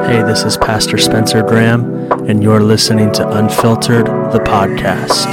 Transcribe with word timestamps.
Hey, 0.00 0.22
this 0.22 0.42
is 0.44 0.56
Pastor 0.56 0.96
Spencer 0.96 1.42
Graham, 1.42 2.10
and 2.28 2.42
you're 2.42 2.62
listening 2.62 3.12
to 3.12 3.28
Unfiltered, 3.28 4.06
the 4.06 4.40
podcast. 4.40 5.26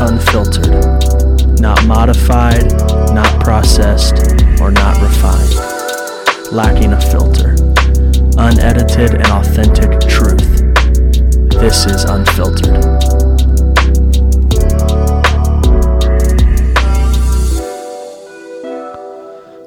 Unfiltered, 0.00 1.60
not 1.60 1.84
modified, 1.84 2.72
not 3.12 3.42
processed, 3.42 4.14
or 4.60 4.70
not 4.70 5.00
refined, 5.02 5.54
lacking 6.52 6.92
a 6.92 7.00
filter, 7.00 7.50
unedited 8.38 9.14
and 9.14 9.26
authentic 9.26 10.00
truth. 10.08 10.62
This 11.60 11.86
is 11.86 12.04
Unfiltered. 12.04 13.17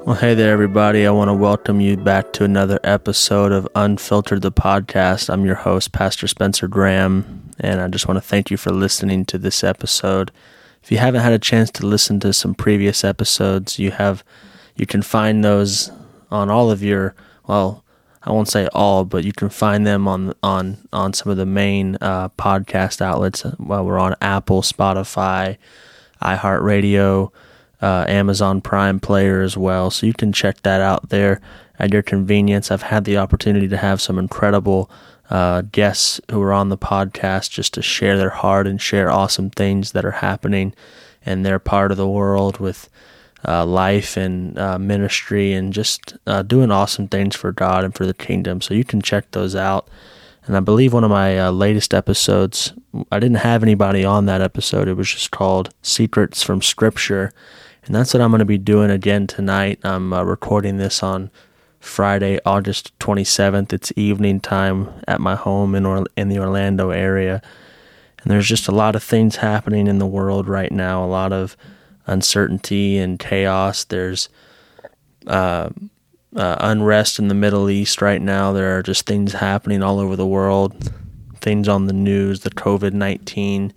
Well, 0.04 0.16
hey 0.16 0.34
there, 0.34 0.52
everybody. 0.52 1.06
I 1.06 1.12
want 1.12 1.28
to 1.28 1.34
welcome 1.34 1.80
you 1.80 1.96
back 1.96 2.32
to 2.32 2.42
another 2.42 2.80
episode 2.82 3.52
of 3.52 3.68
Unfiltered 3.76 4.42
the 4.42 4.50
Podcast. 4.50 5.32
I'm 5.32 5.44
your 5.44 5.54
host, 5.54 5.92
Pastor 5.92 6.26
Spencer 6.26 6.66
Graham, 6.66 7.50
and 7.60 7.80
I 7.80 7.86
just 7.86 8.08
want 8.08 8.16
to 8.16 8.20
thank 8.20 8.50
you 8.50 8.56
for 8.56 8.72
listening 8.72 9.24
to 9.26 9.38
this 9.38 9.62
episode. 9.62 10.32
If 10.82 10.90
you 10.90 10.98
haven't 10.98 11.20
had 11.20 11.32
a 11.32 11.38
chance 11.38 11.70
to 11.70 11.86
listen 11.86 12.18
to 12.18 12.32
some 12.32 12.52
previous 12.52 13.04
episodes, 13.04 13.78
you 13.78 13.92
have 13.92 14.24
you 14.74 14.86
can 14.86 15.02
find 15.02 15.44
those 15.44 15.92
on 16.32 16.50
all 16.50 16.72
of 16.72 16.82
your 16.82 17.14
well, 17.46 17.84
I 18.24 18.32
won't 18.32 18.48
say 18.48 18.66
all, 18.74 19.04
but 19.04 19.22
you 19.22 19.32
can 19.32 19.50
find 19.50 19.86
them 19.86 20.08
on 20.08 20.34
on 20.42 20.78
on 20.92 21.12
some 21.12 21.30
of 21.30 21.36
the 21.36 21.46
main 21.46 21.96
uh, 22.00 22.30
podcast 22.30 23.00
outlets. 23.00 23.46
Well, 23.56 23.84
we're 23.84 24.00
on 24.00 24.16
Apple, 24.20 24.62
Spotify, 24.62 25.58
iHeartRadio 26.20 27.30
uh, 27.82 28.04
Amazon 28.08 28.60
Prime 28.60 29.00
player 29.00 29.42
as 29.42 29.56
well. 29.56 29.90
So 29.90 30.06
you 30.06 30.14
can 30.14 30.32
check 30.32 30.62
that 30.62 30.80
out 30.80 31.08
there 31.08 31.40
at 31.78 31.92
your 31.92 32.02
convenience. 32.02 32.70
I've 32.70 32.82
had 32.82 33.04
the 33.04 33.18
opportunity 33.18 33.68
to 33.68 33.76
have 33.76 34.00
some 34.00 34.18
incredible 34.18 34.90
uh, 35.28 35.62
guests 35.72 36.20
who 36.30 36.40
are 36.42 36.52
on 36.52 36.68
the 36.68 36.78
podcast 36.78 37.50
just 37.50 37.74
to 37.74 37.82
share 37.82 38.16
their 38.16 38.30
heart 38.30 38.66
and 38.66 38.80
share 38.80 39.10
awesome 39.10 39.50
things 39.50 39.92
that 39.92 40.04
are 40.04 40.12
happening 40.12 40.74
in 41.24 41.42
their 41.42 41.58
part 41.58 41.90
of 41.90 41.96
the 41.96 42.08
world 42.08 42.58
with 42.58 42.88
uh, 43.46 43.64
life 43.64 44.16
and 44.16 44.58
uh, 44.58 44.78
ministry 44.78 45.52
and 45.52 45.72
just 45.72 46.16
uh, 46.26 46.42
doing 46.42 46.70
awesome 46.70 47.08
things 47.08 47.34
for 47.34 47.50
God 47.50 47.84
and 47.84 47.94
for 47.94 48.06
the 48.06 48.14
kingdom. 48.14 48.60
So 48.60 48.74
you 48.74 48.84
can 48.84 49.02
check 49.02 49.30
those 49.30 49.56
out. 49.56 49.88
And 50.46 50.56
I 50.56 50.60
believe 50.60 50.92
one 50.92 51.04
of 51.04 51.10
my 51.10 51.38
uh, 51.38 51.50
latest 51.50 51.94
episodes, 51.94 52.72
I 53.10 53.18
didn't 53.18 53.38
have 53.38 53.62
anybody 53.62 54.04
on 54.04 54.26
that 54.26 54.40
episode. 54.40 54.88
It 54.88 54.94
was 54.94 55.10
just 55.10 55.30
called 55.30 55.72
Secrets 55.82 56.42
from 56.42 56.62
Scripture. 56.62 57.32
And 57.84 57.94
that's 57.94 58.14
what 58.14 58.20
I'm 58.20 58.30
going 58.30 58.38
to 58.38 58.44
be 58.44 58.58
doing 58.58 58.90
again 58.90 59.26
tonight. 59.26 59.80
I'm 59.82 60.12
uh, 60.12 60.22
recording 60.22 60.76
this 60.76 61.02
on 61.02 61.30
Friday, 61.80 62.38
August 62.46 62.96
27th. 63.00 63.72
It's 63.72 63.92
evening 63.96 64.38
time 64.38 64.88
at 65.08 65.20
my 65.20 65.34
home 65.34 65.74
in 65.74 65.84
or- 65.84 66.06
in 66.16 66.28
the 66.28 66.38
Orlando 66.38 66.90
area. 66.90 67.42
And 68.22 68.30
there's 68.30 68.46
just 68.46 68.68
a 68.68 68.72
lot 68.72 68.94
of 68.94 69.02
things 69.02 69.36
happening 69.36 69.88
in 69.88 69.98
the 69.98 70.06
world 70.06 70.48
right 70.48 70.70
now, 70.70 71.04
a 71.04 71.06
lot 71.06 71.32
of 71.32 71.56
uncertainty 72.06 72.98
and 72.98 73.18
chaos. 73.18 73.82
There's 73.82 74.28
uh, 75.26 75.70
uh, 76.36 76.56
unrest 76.60 77.18
in 77.18 77.26
the 77.26 77.34
Middle 77.34 77.68
East 77.68 78.00
right 78.00 78.22
now. 78.22 78.52
There 78.52 78.78
are 78.78 78.82
just 78.82 79.06
things 79.06 79.32
happening 79.32 79.82
all 79.82 79.98
over 79.98 80.14
the 80.14 80.26
world, 80.26 80.92
things 81.40 81.66
on 81.66 81.86
the 81.86 81.92
news, 81.92 82.40
the 82.40 82.50
COVID 82.50 82.92
19 82.92 83.72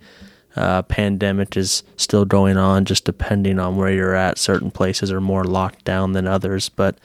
uh, 0.56 0.82
pandemic 0.82 1.56
is 1.56 1.82
still 1.96 2.24
going 2.24 2.56
on, 2.56 2.84
just 2.84 3.04
depending 3.04 3.58
on 3.58 3.76
where 3.76 3.92
you're 3.92 4.14
at. 4.14 4.38
Certain 4.38 4.70
places 4.70 5.12
are 5.12 5.20
more 5.20 5.44
locked 5.44 5.84
down 5.84 6.12
than 6.12 6.26
others. 6.26 6.68
But 6.68 6.98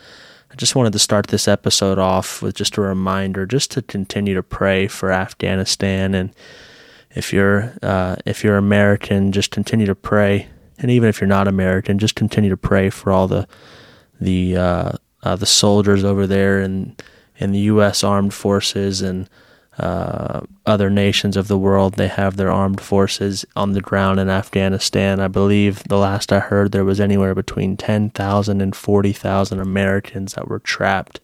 I 0.52 0.56
just 0.56 0.76
wanted 0.76 0.94
to 0.94 1.00
start 1.00 1.28
this 1.28 1.48
episode 1.48 2.00
off 2.00 2.42
with 2.42 2.56
just 2.56 2.78
a 2.78 2.82
reminder, 2.82 3.46
just 3.46 3.72
to 3.72 3.82
continue 3.82 4.34
to 4.36 4.44
pray 4.44 4.88
for 4.88 5.12
Afghanistan. 5.12 6.16
And 6.16 6.34
if 7.14 7.34
you're 7.34 7.74
uh, 7.82 8.16
if 8.26 8.44
you're 8.44 8.58
American, 8.58 9.32
just 9.32 9.52
continue 9.52 9.86
to 9.86 9.96
pray. 9.96 10.48
And 10.80 10.90
even 10.90 11.10
if 11.10 11.20
you're 11.22 11.28
not 11.28 11.48
American, 11.48 12.00
just 12.00 12.16
continue 12.16 12.50
to 12.50 12.58
pray 12.58 12.90
for 12.90 13.12
all 13.12 13.28
the 13.28 13.48
the 14.20 14.56
uh, 14.56 14.92
uh 15.24 15.36
the 15.36 15.46
soldiers 15.46 16.04
over 16.04 16.26
there 16.26 16.60
and 16.60 17.02
and 17.40 17.54
the 17.54 17.60
U.S. 17.60 18.04
Armed 18.04 18.34
Forces 18.34 19.02
and 19.02 19.30
uh, 19.82 20.42
other 20.68 20.92
nations 20.92 21.36
of 21.36 21.48
the 21.48 21.58
world. 21.58 21.96
They 21.96 22.08
have 22.08 22.38
their 22.38 22.52
armed 22.52 22.80
forces 22.80 23.46
on 23.56 23.72
the 23.72 23.82
ground 23.82 24.20
in 24.20 24.30
Afghanistan. 24.30 25.20
I 25.20 25.28
believe 25.28 25.84
the 25.86 25.98
last 25.98 26.32
I 26.32 26.40
heard 26.40 26.72
there 26.72 26.86
was 26.86 27.00
anywhere 27.00 27.34
between 27.34 27.78
10,000 27.78 28.62
and 28.62 28.76
40,000 28.76 29.60
Americans 29.60 30.34
that 30.36 30.48
were 30.48 30.60
trapped 30.60 31.20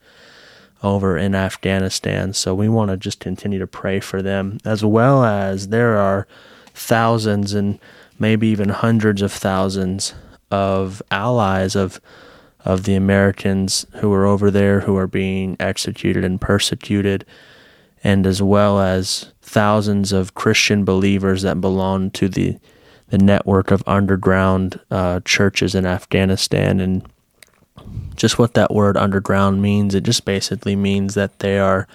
over 0.81 1.17
in 1.19 1.35
Afghanistan. 1.35 2.33
So 2.33 2.55
we 2.55 2.67
want 2.67 2.89
to 2.89 2.97
just 2.97 3.19
continue 3.19 3.59
to 3.59 3.67
pray 3.67 3.99
for 3.99 4.23
them, 4.23 4.57
as 4.65 4.83
well 4.83 5.23
as 5.23 5.67
there 5.67 5.95
are 5.97 6.27
thousands 6.73 7.53
and 7.53 7.77
maybe 8.17 8.47
even 8.47 8.69
hundreds 8.69 9.21
of 9.21 9.31
thousands 9.31 10.15
of 10.49 11.01
allies 11.11 11.75
of 11.75 12.01
of 12.65 12.83
the 12.83 12.95
Americans 12.95 13.85
who 14.01 14.11
are 14.11 14.25
over 14.25 14.51
there 14.51 14.81
who 14.81 14.97
are 14.97 15.07
being 15.07 15.55
executed 15.59 16.25
and 16.25 16.41
persecuted 16.41 17.23
and 18.03 18.25
as 18.27 18.41
well 18.41 18.79
as 18.79 19.31
thousands 19.41 20.11
of 20.11 20.35
Christian 20.35 20.85
believers 20.85 21.41
that 21.41 21.61
belong 21.61 22.11
to 22.11 22.29
the 22.29 22.57
the 23.09 23.17
network 23.17 23.71
of 23.71 23.83
underground 23.87 24.79
uh, 24.91 25.21
churches 25.23 25.73
in 25.73 25.85
Afghanistan. 25.85 26.81
And 26.81 27.05
just 28.15 28.37
what 28.37 28.53
that 28.55 28.73
word 28.73 28.97
underground 28.97 29.61
means 29.61 29.95
it 29.95 30.03
just 30.03 30.25
basically 30.25 30.75
means 30.75 31.13
that 31.13 31.39
they 31.39 31.57
are 31.57 31.87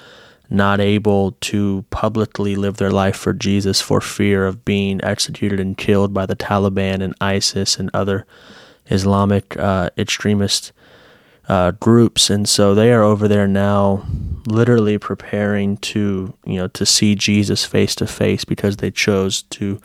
not 0.49 0.81
able 0.81 1.33
to 1.41 1.85
publicly 1.91 2.57
live 2.57 2.77
their 2.77 2.91
life 2.91 3.17
for 3.17 3.33
Jesus 3.33 3.81
for 3.81 4.01
fear 4.01 4.47
of 4.47 4.65
being 4.65 5.03
executed 5.03 5.61
and 5.61 5.77
killed 5.77 6.13
by 6.13 6.27
the 6.27 6.37
Taliban 6.37 7.03
and 7.03 7.15
ISIS 7.21 7.79
and 7.79 7.91
other 7.95 8.27
Islamic 8.87 9.57
uh, 9.59 9.91
extremist 9.97 10.73
uh, 11.49 11.73
groups, 11.73 12.31
and 12.31 12.49
so 12.49 12.75
they 12.75 12.93
are 12.93 13.03
over 13.03 13.27
there 13.27 13.49
now, 13.49 14.07
literally 14.47 14.99
preparing 14.99 15.77
to 15.79 16.35
you 16.45 16.57
know 16.57 16.69
to 16.69 16.87
see 16.87 17.15
Jesus 17.15 17.65
face 17.65 17.95
to 17.97 18.07
face 18.07 18.45
because 18.45 18.77
they 18.77 18.91
chose 18.91 19.43
to 19.43 19.81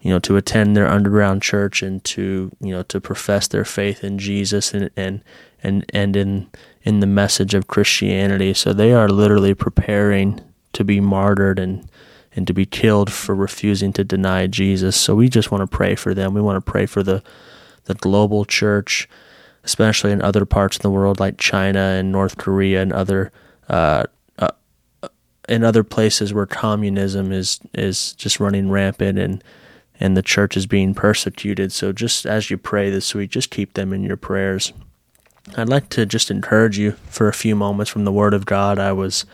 you 0.00 0.10
know 0.10 0.18
to 0.20 0.36
attend 0.36 0.76
their 0.76 0.86
underground 0.86 1.42
church 1.42 1.82
and 1.82 2.04
to 2.04 2.50
you 2.60 2.70
know 2.70 2.82
to 2.84 3.00
profess 3.00 3.48
their 3.48 3.64
faith 3.64 4.04
in 4.04 4.18
Jesus 4.18 4.74
and 4.74 4.90
and 4.96 5.22
and 5.62 5.84
and 5.94 6.16
in 6.16 6.50
in 6.82 7.00
the 7.00 7.06
message 7.06 7.54
of 7.54 7.66
Christianity. 7.66 8.54
So 8.54 8.72
they 8.72 8.92
are 8.92 9.08
literally 9.08 9.54
preparing 9.54 10.40
to 10.74 10.84
be 10.84 11.00
martyred 11.00 11.58
and 11.58 11.88
and 12.36 12.46
to 12.46 12.52
be 12.52 12.66
killed 12.66 13.10
for 13.10 13.34
refusing 13.34 13.92
to 13.94 14.04
deny 14.04 14.46
Jesus. 14.46 14.96
So 14.96 15.14
we 15.14 15.28
just 15.28 15.50
want 15.50 15.62
to 15.62 15.76
pray 15.76 15.94
for 15.94 16.14
them. 16.14 16.34
We 16.34 16.40
want 16.40 16.64
to 16.64 16.70
pray 16.70 16.86
for 16.86 17.02
the 17.02 17.22
the 17.84 17.94
global 17.94 18.44
church 18.44 19.08
especially 19.64 20.12
in 20.12 20.22
other 20.22 20.44
parts 20.44 20.76
of 20.76 20.82
the 20.82 20.90
world 20.90 21.20
like 21.20 21.38
China 21.38 21.78
and 21.78 22.12
North 22.12 22.36
Korea 22.36 22.82
and 22.82 22.92
other 22.92 23.32
uh, 23.68 24.04
uh, 24.38 24.48
in 25.48 25.64
other 25.64 25.84
places 25.84 26.32
where 26.32 26.46
communism 26.46 27.32
is 27.32 27.60
is 27.74 28.12
just 28.14 28.40
running 28.40 28.70
rampant 28.70 29.18
and 29.18 29.42
and 30.00 30.16
the 30.16 30.22
church 30.22 30.56
is 30.56 30.66
being 30.66 30.94
persecuted. 30.94 31.72
So 31.72 31.92
just 31.92 32.24
as 32.24 32.50
you 32.50 32.56
pray 32.56 32.90
this 32.90 33.14
week, 33.14 33.30
just 33.30 33.50
keep 33.50 33.74
them 33.74 33.92
in 33.92 34.04
your 34.04 34.16
prayers. 34.16 34.72
I'd 35.56 35.68
like 35.68 35.88
to 35.90 36.06
just 36.06 36.30
encourage 36.30 36.78
you 36.78 36.92
for 37.06 37.28
a 37.28 37.32
few 37.32 37.56
moments 37.56 37.90
from 37.90 38.04
the 38.04 38.12
Word 38.12 38.34
of 38.34 38.46
God. 38.46 38.78
I 38.78 38.92
was, 38.92 39.24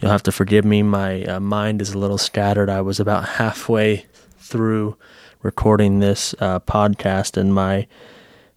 you'll 0.00 0.10
have 0.10 0.22
to 0.24 0.32
forgive 0.32 0.64
me, 0.64 0.82
my 0.82 1.24
uh, 1.24 1.40
mind 1.40 1.82
is 1.82 1.92
a 1.92 1.98
little 1.98 2.18
scattered. 2.18 2.70
I 2.70 2.80
was 2.80 3.00
about 3.00 3.30
halfway 3.30 4.06
through 4.38 4.96
recording 5.42 5.98
this 5.98 6.34
uh, 6.40 6.60
podcast, 6.60 7.36
and 7.36 7.52
my 7.52 7.86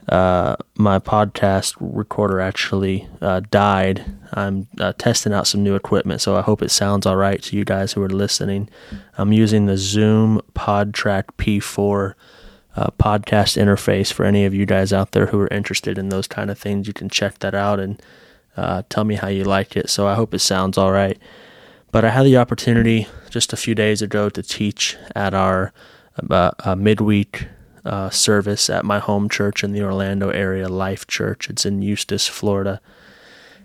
uh, 0.09 0.55
my 0.75 0.99
podcast 0.99 1.75
recorder 1.79 2.39
actually 2.39 3.07
uh, 3.21 3.41
died. 3.51 4.05
I'm 4.33 4.67
uh, 4.79 4.93
testing 4.97 5.33
out 5.33 5.47
some 5.47 5.63
new 5.63 5.75
equipment, 5.75 6.21
so 6.21 6.35
I 6.35 6.41
hope 6.41 6.61
it 6.61 6.71
sounds 6.71 7.05
all 7.05 7.17
right 7.17 7.41
to 7.43 7.57
you 7.57 7.65
guys 7.65 7.93
who 7.93 8.01
are 8.03 8.09
listening. 8.09 8.69
I'm 9.17 9.33
using 9.33 9.65
the 9.65 9.77
Zoom 9.77 10.41
PodTrak 10.53 11.25
P4 11.37 12.13
uh, 12.77 12.91
podcast 12.99 13.61
interface 13.61 14.13
for 14.13 14.23
any 14.23 14.45
of 14.45 14.53
you 14.53 14.65
guys 14.65 14.93
out 14.93 15.11
there 15.11 15.25
who 15.25 15.39
are 15.41 15.47
interested 15.47 15.97
in 15.97 16.09
those 16.09 16.27
kind 16.27 16.49
of 16.49 16.57
things. 16.57 16.87
You 16.87 16.93
can 16.93 17.09
check 17.09 17.39
that 17.39 17.55
out 17.55 17.79
and 17.79 18.01
uh, 18.55 18.83
tell 18.89 19.03
me 19.03 19.15
how 19.15 19.27
you 19.27 19.43
like 19.43 19.75
it. 19.75 19.89
So 19.89 20.07
I 20.07 20.15
hope 20.15 20.33
it 20.33 20.39
sounds 20.39 20.77
all 20.77 20.91
right. 20.91 21.17
But 21.91 22.05
I 22.05 22.11
had 22.11 22.25
the 22.25 22.37
opportunity 22.37 23.07
just 23.29 23.51
a 23.51 23.57
few 23.57 23.75
days 23.75 24.01
ago 24.01 24.29
to 24.29 24.43
teach 24.43 24.95
at 25.15 25.33
our 25.33 25.73
uh, 26.29 26.75
midweek 26.75 27.47
uh, 27.87 28.09
service 28.09 28.69
at 28.69 28.85
my 28.85 28.99
home 28.99 29.29
church 29.29 29.63
in 29.63 29.71
the 29.71 29.81
Orlando 29.81 30.29
area, 30.29 30.67
Life 30.67 31.07
Church. 31.07 31.49
It's 31.49 31.65
in 31.65 31.81
Eustis, 31.81 32.27
Florida. 32.27 32.81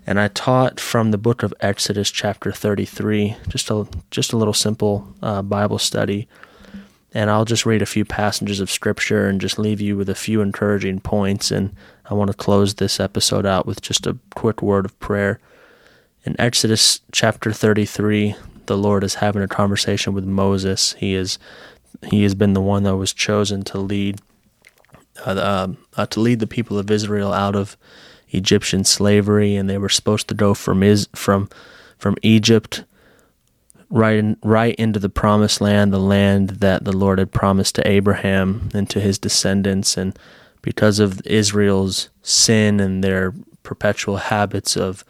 And 0.07 0.19
I 0.19 0.29
taught 0.29 0.79
from 0.79 1.11
the 1.11 1.17
book 1.17 1.43
of 1.43 1.53
Exodus, 1.59 2.09
chapter 2.09 2.51
33, 2.51 3.37
just 3.49 3.69
a, 3.69 3.87
just 4.11 4.33
a 4.33 4.37
little 4.37 4.53
simple 4.53 5.13
uh, 5.21 5.41
Bible 5.41 5.77
study. 5.77 6.27
And 7.13 7.29
I'll 7.29 7.45
just 7.45 7.65
read 7.65 7.81
a 7.81 7.85
few 7.85 8.05
passages 8.05 8.59
of 8.59 8.71
scripture 8.71 9.27
and 9.27 9.39
just 9.39 9.59
leave 9.59 9.79
you 9.79 9.95
with 9.95 10.09
a 10.09 10.15
few 10.15 10.41
encouraging 10.41 10.99
points. 10.99 11.51
And 11.51 11.75
I 12.09 12.15
want 12.15 12.31
to 12.31 12.37
close 12.37 12.75
this 12.75 12.99
episode 12.99 13.45
out 13.45 13.65
with 13.65 13.81
just 13.81 14.07
a 14.07 14.17
quick 14.35 14.61
word 14.61 14.85
of 14.85 14.99
prayer. 14.99 15.39
In 16.25 16.35
Exodus 16.39 17.01
chapter 17.11 17.51
33, 17.51 18.35
the 18.65 18.77
Lord 18.77 19.03
is 19.03 19.15
having 19.15 19.43
a 19.43 19.47
conversation 19.47 20.13
with 20.13 20.25
Moses. 20.25 20.93
He 20.93 21.13
is 21.13 21.37
he 22.09 22.23
has 22.23 22.35
been 22.35 22.53
the 22.53 22.61
one 22.61 22.83
that 22.83 22.95
was 22.95 23.13
chosen 23.13 23.63
to 23.63 23.77
lead 23.77 24.19
uh, 25.25 25.73
uh, 25.95 26.05
to 26.07 26.19
lead 26.19 26.39
the 26.39 26.47
people 26.47 26.77
of 26.79 26.89
Israel 26.89 27.33
out 27.33 27.55
of 27.55 27.77
Egyptian 28.29 28.83
slavery, 28.83 29.55
and 29.55 29.69
they 29.69 29.77
were 29.77 29.89
supposed 29.89 30.27
to 30.27 30.33
go 30.33 30.53
from 30.53 30.83
is 30.83 31.07
from 31.13 31.49
from 31.97 32.15
Egypt 32.21 32.83
right 33.89 34.17
in, 34.17 34.37
right 34.43 34.73
into 34.75 34.99
the 34.99 35.09
promised 35.09 35.61
land, 35.61 35.93
the 35.93 35.99
land 35.99 36.49
that 36.49 36.83
the 36.83 36.95
Lord 36.95 37.19
had 37.19 37.31
promised 37.31 37.75
to 37.75 37.87
Abraham 37.87 38.69
and 38.73 38.89
to 38.89 38.99
his 38.99 39.19
descendants, 39.19 39.97
and 39.97 40.17
because 40.61 40.99
of 40.99 41.21
Israel's 41.25 42.09
sin 42.23 42.79
and 42.79 43.03
their 43.03 43.33
perpetual 43.61 44.17
habits 44.17 44.75
of 44.75 45.05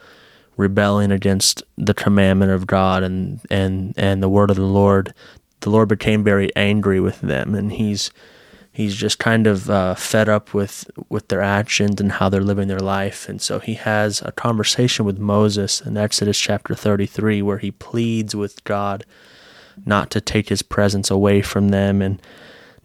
rebelling 0.56 1.10
against 1.10 1.62
the 1.76 1.94
commandment 1.94 2.52
of 2.52 2.66
God 2.66 3.02
and 3.02 3.40
and 3.50 3.94
and 3.96 4.22
the 4.22 4.28
word 4.28 4.50
of 4.50 4.56
the 4.56 4.62
Lord, 4.62 5.14
the 5.60 5.70
Lord 5.70 5.88
became 5.88 6.22
very 6.22 6.54
angry 6.56 7.00
with 7.00 7.20
them, 7.20 7.54
and 7.54 7.72
he's 7.72 8.10
he's 8.72 8.96
just 8.96 9.18
kind 9.18 9.46
of 9.46 9.70
uh, 9.70 9.94
fed 9.94 10.28
up 10.28 10.52
with 10.52 10.90
with 11.08 11.28
their 11.28 11.42
actions 11.42 12.00
and 12.00 12.12
how 12.12 12.28
they're 12.28 12.42
living 12.42 12.68
their 12.68 12.80
life, 12.80 13.28
and 13.28 13.40
so 13.40 13.58
he 13.58 13.74
has 13.74 14.22
a 14.22 14.32
conversation 14.32 15.04
with 15.04 15.18
Moses 15.18 15.80
in 15.80 15.96
Exodus 15.96 16.38
chapter 16.38 16.74
33 16.74 17.42
where 17.42 17.58
he 17.58 17.70
pleads 17.70 18.34
with 18.34 18.62
God 18.64 19.04
not 19.84 20.10
to 20.10 20.20
take 20.20 20.48
his 20.48 20.62
presence 20.62 21.10
away 21.10 21.42
from 21.42 21.70
them 21.70 22.00
and 22.00 22.20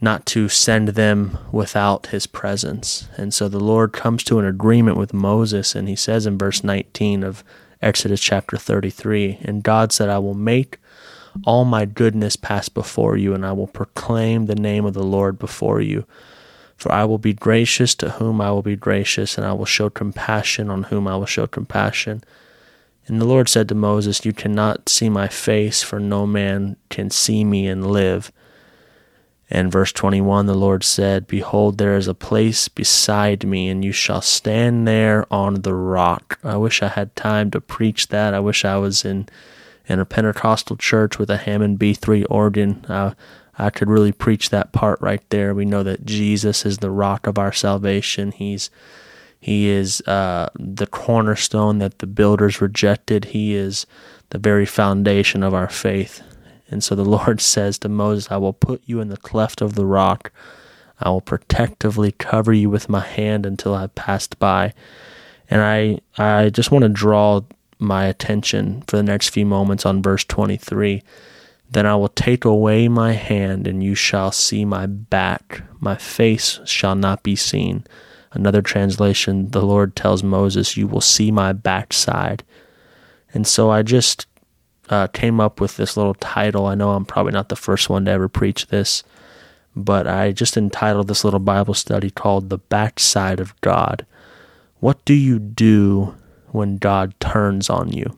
not 0.02 0.26
to 0.26 0.48
send 0.48 0.90
them 0.90 1.38
without 1.52 2.08
his 2.08 2.26
presence. 2.26 3.10
And 3.18 3.34
so 3.34 3.50
the 3.50 3.60
Lord 3.60 3.92
comes 3.92 4.24
to 4.26 4.40
an 4.40 4.46
agreement 4.46 4.98
with 4.98 5.14
Moses, 5.14 5.76
and 5.76 5.90
he 5.90 5.96
says 5.96 6.26
in 6.26 6.38
verse 6.38 6.64
19 6.64 7.24
of 7.24 7.44
Exodus 7.82 8.22
chapter 8.22 8.58
33 8.58 9.40
And 9.42 9.64
God 9.64 9.92
said, 9.92 10.10
I 10.10 10.20
will 10.20 10.34
make 10.34 10.80
all 11.46 11.66
my 11.66 11.86
goodness 11.86 12.36
pass 12.36 12.70
before 12.70 13.18
you, 13.18 13.34
and 13.34 13.46
I 13.46 13.52
will 13.52 13.68
proclaim 13.68 14.46
the 14.46 14.56
name 14.56 14.86
of 14.86 14.94
the 14.94 15.04
Lord 15.04 15.40
before 15.40 15.82
you. 15.82 16.06
For 16.76 16.92
I 16.92 17.04
will 17.04 17.18
be 17.18 17.34
gracious 17.34 17.94
to 17.96 18.12
whom 18.12 18.40
I 18.40 18.52
will 18.52 18.62
be 18.62 18.76
gracious, 18.76 19.38
and 19.38 19.46
I 19.46 19.54
will 19.54 19.66
show 19.66 19.90
compassion 19.90 20.70
on 20.70 20.84
whom 20.84 21.08
I 21.08 21.18
will 21.18 21.26
show 21.26 21.46
compassion. 21.46 22.24
And 23.06 23.20
the 23.20 23.26
Lord 23.26 23.50
said 23.50 23.68
to 23.70 23.76
Moses, 23.76 24.24
You 24.24 24.34
cannot 24.34 24.88
see 24.88 25.10
my 25.10 25.28
face, 25.28 25.82
for 25.82 26.00
no 26.00 26.26
man 26.26 26.78
can 26.90 27.10
see 27.10 27.44
me 27.44 27.68
and 27.68 27.92
live. 27.92 28.32
And 29.50 29.72
verse 29.72 29.92
21, 29.92 30.46
the 30.46 30.54
Lord 30.54 30.84
said, 30.84 31.26
Behold, 31.26 31.80
there 31.80 31.98
is 31.98 32.08
a 32.08 32.14
place 32.14 32.68
beside 32.68 33.44
me, 33.46 33.68
and 33.68 33.84
you 33.84 33.92
shall 33.92 34.22
stand 34.22 34.88
there 34.88 35.26
on 35.34 35.64
the 35.64 35.74
rock. 35.74 36.40
I 36.44 36.56
wish 36.58 36.84
I 36.84 36.90
had 36.90 37.16
time 37.16 37.50
to 37.52 37.60
preach 37.60 38.10
that. 38.10 38.36
I 38.36 38.40
wish 38.40 38.64
I 38.64 38.78
was 38.78 39.04
in 39.04 39.28
in 39.90 40.00
a 40.00 40.06
Pentecostal 40.06 40.78
church 40.78 41.18
with 41.18 41.30
a 41.30 41.38
Hammond 41.38 41.80
B3 41.80 42.26
organ. 42.30 42.86
Uh, 42.88 43.16
I 43.58 43.70
could 43.72 43.90
really 43.90 44.14
preach 44.14 44.52
that 44.52 44.72
part 44.72 45.02
right 45.02 45.24
there. 45.30 45.54
We 45.54 45.66
know 45.66 45.84
that 45.84 46.06
Jesus 46.06 46.66
is 46.66 46.78
the 46.78 46.92
rock 46.92 47.28
of 47.28 47.38
our 47.38 47.52
salvation. 47.52 48.32
He's 48.32 48.70
he 49.42 49.70
is 49.70 50.02
uh, 50.02 50.50
the 50.56 50.88
cornerstone 50.88 51.80
that 51.80 52.00
the 52.00 52.08
builders 52.08 52.60
rejected. 52.60 53.26
He 53.26 53.56
is 53.56 53.86
the 54.32 54.38
very 54.38 54.66
foundation 54.66 55.44
of 55.44 55.54
our 55.54 55.70
faith. 55.70 56.22
And 56.70 56.84
so 56.84 56.94
the 56.94 57.06
Lord 57.18 57.42
says 57.42 57.78
to 57.80 57.90
Moses, 57.90 58.32
I 58.32 58.38
will 58.38 58.54
put 58.54 58.82
you 58.86 59.00
in 59.00 59.08
the 59.08 59.18
cleft 59.18 59.62
of 59.62 59.76
the 59.76 59.86
rock. 59.86 60.32
I 61.00 61.10
will 61.10 61.22
protectively 61.22 62.12
cover 62.12 62.52
you 62.52 62.70
with 62.70 62.90
my 62.90 63.00
hand 63.00 63.46
until 63.46 63.74
I've 63.74 63.96
passed 63.96 64.38
by. 64.40 64.74
And 65.50 65.62
I 65.62 66.00
I 66.18 66.50
just 66.50 66.72
want 66.72 66.84
to 66.84 66.90
draw 66.90 67.42
my 67.80 68.06
attention 68.06 68.84
for 68.88 68.98
the 68.98 69.04
next 69.04 69.30
few 69.30 69.46
moments 69.46 69.86
on 69.86 70.04
verse 70.04 70.26
23. 70.26 71.02
Then 71.72 71.86
I 71.86 71.96
will 71.96 72.10
take 72.10 72.46
away 72.46 72.88
my 72.88 73.14
hand, 73.14 73.68
and 73.68 73.84
you 73.84 73.96
shall 73.96 74.32
see 74.32 74.66
my 74.66 74.86
back. 74.86 75.64
My 75.80 75.96
face 75.96 76.60
shall 76.66 76.96
not 76.96 77.24
be 77.24 77.36
seen. 77.36 77.86
Another 78.32 78.62
translation, 78.62 79.52
the 79.52 79.62
Lord 79.62 79.96
tells 79.96 80.22
Moses, 80.22 80.78
You 80.78 80.88
will 80.88 81.02
see 81.02 81.32
my 81.32 81.54
backside. 81.54 82.44
And 83.34 83.48
so 83.48 83.70
I 83.70 83.84
just 83.84 84.26
uh, 84.90 85.08
came 85.08 85.40
up 85.40 85.62
with 85.62 85.78
this 85.78 85.96
little 85.96 86.16
title. 86.16 86.66
I 86.66 86.76
know 86.76 86.92
I'm 86.92 87.06
probably 87.06 87.32
not 87.32 87.50
the 87.50 87.56
first 87.56 87.90
one 87.90 88.06
to 88.06 88.12
ever 88.12 88.28
preach 88.28 88.68
this, 88.68 89.04
but 89.76 90.08
I 90.08 90.32
just 90.32 90.58
entitled 90.58 91.08
this 91.08 91.24
little 91.24 91.40
Bible 91.40 91.76
study 91.76 92.10
called 92.10 92.50
The 92.50 92.58
Backside 92.58 93.40
of 93.40 93.60
God. 93.62 94.06
What 94.80 95.04
do 95.06 95.14
you 95.14 95.38
do 95.38 96.16
when 96.52 96.78
God 96.78 97.14
turns 97.20 97.70
on 97.70 97.92
you? 97.92 98.18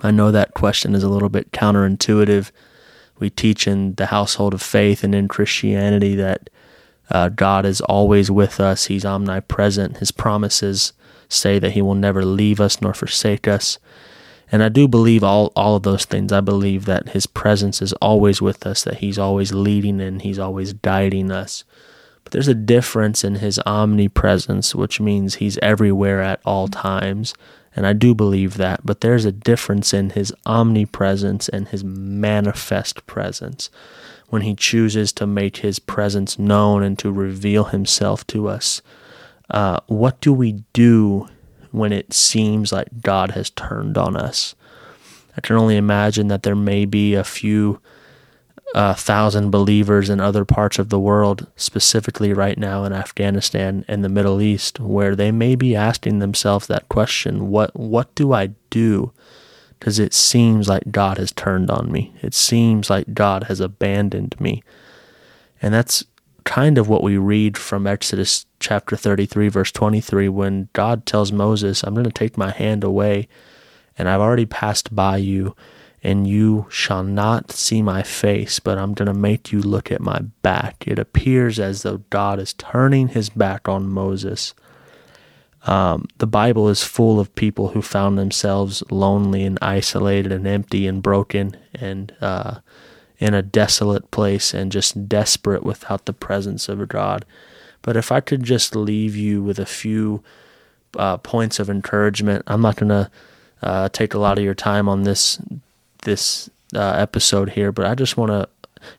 I 0.00 0.10
know 0.10 0.30
that 0.30 0.54
question 0.54 0.94
is 0.94 1.02
a 1.02 1.08
little 1.08 1.28
bit 1.28 1.52
counterintuitive. 1.52 2.50
We 3.18 3.30
teach 3.30 3.66
in 3.66 3.94
the 3.94 4.06
household 4.06 4.54
of 4.54 4.62
faith 4.62 5.02
and 5.02 5.14
in 5.14 5.28
Christianity 5.28 6.14
that 6.14 6.50
uh, 7.10 7.30
God 7.30 7.64
is 7.64 7.80
always 7.80 8.30
with 8.30 8.60
us, 8.60 8.86
He's 8.86 9.04
omnipresent. 9.04 9.96
His 9.98 10.10
promises 10.10 10.92
say 11.28 11.58
that 11.58 11.72
He 11.72 11.82
will 11.82 11.94
never 11.94 12.24
leave 12.24 12.60
us 12.60 12.80
nor 12.80 12.94
forsake 12.94 13.48
us. 13.48 13.78
And 14.50 14.62
I 14.62 14.68
do 14.68 14.88
believe 14.88 15.22
all, 15.22 15.52
all 15.56 15.76
of 15.76 15.82
those 15.82 16.04
things. 16.04 16.32
I 16.32 16.40
believe 16.40 16.84
that 16.84 17.10
His 17.10 17.26
presence 17.26 17.82
is 17.82 17.92
always 17.94 18.40
with 18.40 18.66
us, 18.66 18.84
that 18.84 18.98
He's 18.98 19.18
always 19.18 19.52
leading 19.52 20.00
and 20.00 20.22
He's 20.22 20.38
always 20.38 20.72
guiding 20.74 21.30
us. 21.30 21.64
But 22.28 22.34
there's 22.34 22.48
a 22.48 22.54
difference 22.54 23.24
in 23.24 23.36
his 23.36 23.58
omnipresence, 23.64 24.74
which 24.74 25.00
means 25.00 25.36
he's 25.36 25.56
everywhere 25.62 26.20
at 26.20 26.42
all 26.44 26.68
times. 26.68 27.32
And 27.74 27.86
I 27.86 27.94
do 27.94 28.14
believe 28.14 28.58
that. 28.58 28.84
But 28.84 29.00
there's 29.00 29.24
a 29.24 29.32
difference 29.32 29.94
in 29.94 30.10
his 30.10 30.30
omnipresence 30.44 31.48
and 31.48 31.68
his 31.68 31.82
manifest 31.82 33.06
presence 33.06 33.70
when 34.28 34.42
he 34.42 34.54
chooses 34.54 35.10
to 35.14 35.26
make 35.26 35.58
his 35.58 35.78
presence 35.78 36.38
known 36.38 36.82
and 36.82 36.98
to 36.98 37.10
reveal 37.10 37.64
himself 37.64 38.26
to 38.26 38.46
us. 38.46 38.82
Uh, 39.48 39.80
what 39.86 40.20
do 40.20 40.30
we 40.30 40.64
do 40.74 41.30
when 41.70 41.94
it 41.94 42.12
seems 42.12 42.72
like 42.72 43.00
God 43.00 43.30
has 43.30 43.48
turned 43.48 43.96
on 43.96 44.18
us? 44.18 44.54
I 45.34 45.40
can 45.40 45.56
only 45.56 45.78
imagine 45.78 46.28
that 46.28 46.42
there 46.42 46.54
may 46.54 46.84
be 46.84 47.14
a 47.14 47.24
few 47.24 47.80
uh, 48.74 48.94
thousand 48.94 49.50
believers 49.50 50.10
in 50.10 50.20
other 50.20 50.44
parts 50.44 50.78
of 50.78 50.90
the 50.90 51.00
world, 51.00 51.46
specifically 51.56 52.32
right 52.32 52.58
now 52.58 52.84
in 52.84 52.92
Afghanistan 52.92 53.84
and 53.88 54.04
the 54.04 54.08
Middle 54.08 54.42
East, 54.42 54.78
where 54.78 55.16
they 55.16 55.32
may 55.32 55.54
be 55.54 55.74
asking 55.74 56.18
themselves 56.18 56.66
that 56.66 56.88
question: 56.88 57.48
What 57.48 57.74
what 57.74 58.14
do 58.14 58.32
I 58.32 58.50
do? 58.70 59.12
Because 59.78 59.98
it 59.98 60.12
seems 60.12 60.68
like 60.68 60.90
God 60.90 61.18
has 61.18 61.32
turned 61.32 61.70
on 61.70 61.90
me. 61.90 62.12
It 62.20 62.34
seems 62.34 62.90
like 62.90 63.14
God 63.14 63.44
has 63.44 63.60
abandoned 63.60 64.38
me, 64.40 64.62
and 65.62 65.72
that's 65.72 66.04
kind 66.44 66.78
of 66.78 66.88
what 66.88 67.02
we 67.02 67.16
read 67.16 67.58
from 67.58 67.86
Exodus 67.86 68.46
chapter 68.58 68.96
33, 68.96 69.48
verse 69.48 69.70
23, 69.70 70.28
when 70.30 70.68
God 70.72 71.06
tells 71.06 71.32
Moses, 71.32 71.82
"I'm 71.82 71.94
going 71.94 72.04
to 72.04 72.12
take 72.12 72.36
my 72.36 72.50
hand 72.50 72.84
away, 72.84 73.28
and 73.96 74.08
I've 74.08 74.20
already 74.20 74.46
passed 74.46 74.94
by 74.94 75.16
you." 75.16 75.56
And 76.02 76.28
you 76.28 76.66
shall 76.70 77.02
not 77.02 77.50
see 77.50 77.82
my 77.82 78.02
face, 78.02 78.60
but 78.60 78.78
I'm 78.78 78.94
going 78.94 79.06
to 79.06 79.14
make 79.14 79.52
you 79.52 79.60
look 79.60 79.90
at 79.90 80.00
my 80.00 80.20
back. 80.42 80.84
It 80.86 80.98
appears 80.98 81.58
as 81.58 81.82
though 81.82 81.98
God 82.10 82.38
is 82.38 82.52
turning 82.54 83.08
his 83.08 83.28
back 83.28 83.68
on 83.68 83.88
Moses. 83.88 84.54
Um, 85.64 86.06
the 86.18 86.26
Bible 86.26 86.68
is 86.68 86.84
full 86.84 87.18
of 87.18 87.34
people 87.34 87.68
who 87.68 87.82
found 87.82 88.16
themselves 88.16 88.82
lonely 88.90 89.42
and 89.42 89.58
isolated 89.60 90.30
and 90.30 90.46
empty 90.46 90.86
and 90.86 91.02
broken 91.02 91.56
and 91.74 92.14
uh, 92.20 92.60
in 93.18 93.34
a 93.34 93.42
desolate 93.42 94.10
place 94.12 94.54
and 94.54 94.70
just 94.70 95.08
desperate 95.08 95.64
without 95.64 96.06
the 96.06 96.12
presence 96.12 96.68
of 96.68 96.80
a 96.80 96.86
God. 96.86 97.24
But 97.82 97.96
if 97.96 98.12
I 98.12 98.20
could 98.20 98.44
just 98.44 98.76
leave 98.76 99.16
you 99.16 99.42
with 99.42 99.58
a 99.58 99.66
few 99.66 100.22
uh, 100.96 101.18
points 101.18 101.58
of 101.58 101.68
encouragement, 101.68 102.44
I'm 102.46 102.62
not 102.62 102.76
going 102.76 102.90
to 102.90 103.10
uh, 103.62 103.88
take 103.88 104.14
a 104.14 104.18
lot 104.18 104.38
of 104.38 104.44
your 104.44 104.54
time 104.54 104.88
on 104.88 105.02
this 105.02 105.40
this 106.02 106.50
uh, 106.74 106.92
episode 106.92 107.50
here, 107.50 107.72
but 107.72 107.86
I 107.86 107.94
just 107.94 108.16
want 108.16 108.30
to 108.30 108.48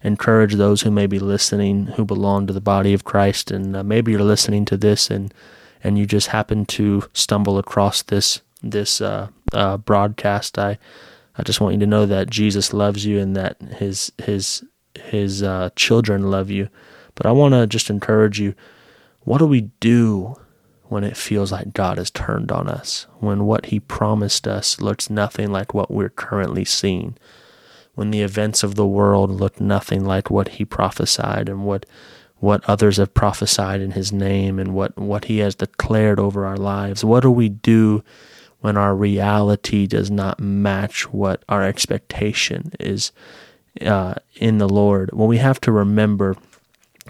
encourage 0.04 0.56
those 0.56 0.82
who 0.82 0.92
may 0.92 1.08
be 1.08 1.20
listening 1.20 1.88
who 1.88 2.04
belong 2.04 2.48
to 2.48 2.54
the 2.54 2.62
body 2.62 2.94
of 2.94 3.04
Christ, 3.04 3.52
and 3.52 3.76
uh, 3.76 3.84
maybe 3.84 4.12
you're 4.12 4.22
listening 4.22 4.66
to 4.66 4.78
this 4.78 5.10
and 5.10 5.34
and 5.84 5.98
you 5.98 6.06
just 6.06 6.28
happen 6.28 6.66
to 6.66 7.04
stumble 7.14 7.58
across 7.58 8.02
this 8.02 8.42
this 8.62 9.02
uh, 9.02 9.28
uh, 9.54 9.78
broadcast. 9.78 10.58
I 10.60 10.78
I 11.38 11.44
just 11.44 11.62
want 11.62 11.74
you 11.76 11.80
to 11.80 11.88
know 11.88 12.06
that 12.06 12.30
Jesus 12.30 12.74
loves 12.74 13.06
you 13.06 13.20
and 13.20 13.36
that 13.36 13.62
his 13.62 14.12
his 14.18 14.64
his 14.96 15.44
uh, 15.44 15.70
children 15.76 16.30
love 16.30 16.50
you. 16.50 16.70
But 17.16 17.26
I 17.26 17.32
want 17.32 17.54
to 17.54 17.68
just 17.68 17.90
encourage 17.90 18.40
you. 18.40 18.56
What 19.22 19.40
do 19.40 19.46
we 19.46 19.70
do 19.80 20.36
when 20.90 21.04
it 21.04 21.16
feels 21.16 21.52
like 21.52 21.74
God 21.74 21.98
has 21.98 22.12
turned 22.12 22.52
on 22.52 22.68
us, 22.68 23.08
when 23.20 23.46
what 23.46 23.68
He 23.68 23.80
promised 23.80 24.48
us 24.48 24.82
looks 24.82 25.10
nothing 25.10 25.52
like 25.52 25.74
what 25.74 25.90
we're 25.90 26.10
currently 26.10 26.66
seeing, 26.66 27.16
when 27.96 28.12
the 28.12 28.22
events 28.22 28.64
of 28.64 28.76
the 28.76 28.88
world 28.88 29.30
look 29.30 29.60
nothing 29.60 30.06
like 30.06 30.30
what 30.30 30.48
he 30.50 30.64
prophesied 30.64 31.50
and 31.50 31.66
what 31.66 31.86
what 32.40 32.64
others 32.64 32.96
have 32.96 33.14
prophesied 33.14 33.82
in 33.82 33.92
his 33.92 34.14
name 34.14 34.60
and 34.60 34.74
what, 34.74 34.98
what 34.98 35.26
he 35.26 35.40
has 35.40 35.56
declared 35.56 36.20
over 36.20 36.46
our 36.46 36.56
lives. 36.56 37.04
What 37.04 37.20
do 37.24 37.32
we 37.32 37.50
do 37.50 38.02
when 38.62 38.78
our 38.78 38.96
reality 38.96 39.86
does 39.86 40.10
not 40.10 40.40
match 40.40 41.12
what 41.12 41.44
our 41.50 41.64
expectation 41.64 42.72
is 42.80 43.12
uh, 43.82 44.16
in 44.36 44.58
the 44.58 44.70
Lord? 44.70 45.10
Well, 45.12 45.28
we 45.28 45.38
have 45.38 45.60
to 45.62 45.72
remember, 45.74 46.38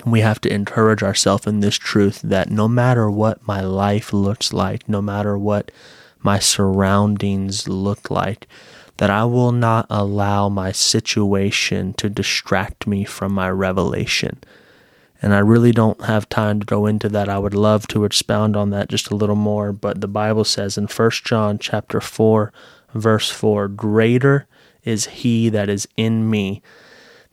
we 0.06 0.22
have 0.22 0.42
to 0.42 0.54
encourage 0.54 1.04
ourselves 1.04 1.48
in 1.48 1.60
this 1.60 1.78
truth 1.78 2.22
that 2.24 2.50
no 2.50 2.68
matter 2.68 3.10
what 3.10 3.46
my 3.48 3.62
life 3.62 4.14
looks 4.14 4.54
like, 4.54 4.88
no 4.88 5.02
matter 5.02 5.38
what 5.38 5.72
my 6.22 6.40
surroundings 6.40 7.68
look 7.68 8.10
like, 8.12 8.48
that 8.98 9.10
I 9.10 9.24
will 9.26 9.52
not 9.52 9.86
allow 9.90 10.50
my 10.50 10.72
situation 10.72 11.94
to 11.94 12.10
distract 12.10 12.86
me 12.86 13.06
from 13.06 13.34
my 13.34 13.50
revelation 13.50 14.40
and 15.22 15.34
I 15.34 15.40
really 15.40 15.72
don't 15.72 16.02
have 16.06 16.30
time 16.30 16.60
to 16.62 16.66
go 16.66 16.86
into 16.86 17.10
that. 17.10 17.28
I 17.28 17.40
would 17.40 17.54
love 17.54 17.88
to 17.88 18.06
expound 18.06 18.56
on 18.56 18.70
that 18.70 18.90
just 18.90 19.12
a 19.12 19.16
little 19.16 19.36
more, 19.36 19.74
but 19.74 20.02
the 20.02 20.08
Bible 20.08 20.46
says 20.46 20.78
in 20.78 20.86
1 20.86 21.12
John 21.26 21.60
chapter 21.60 22.00
4 22.00 22.54
verse 22.94 23.30
4, 23.30 23.68
greater 23.68 24.48
is 24.84 25.06
he 25.08 25.50
that 25.50 25.70
is 25.70 25.88
in 25.98 26.30
me 26.30 26.62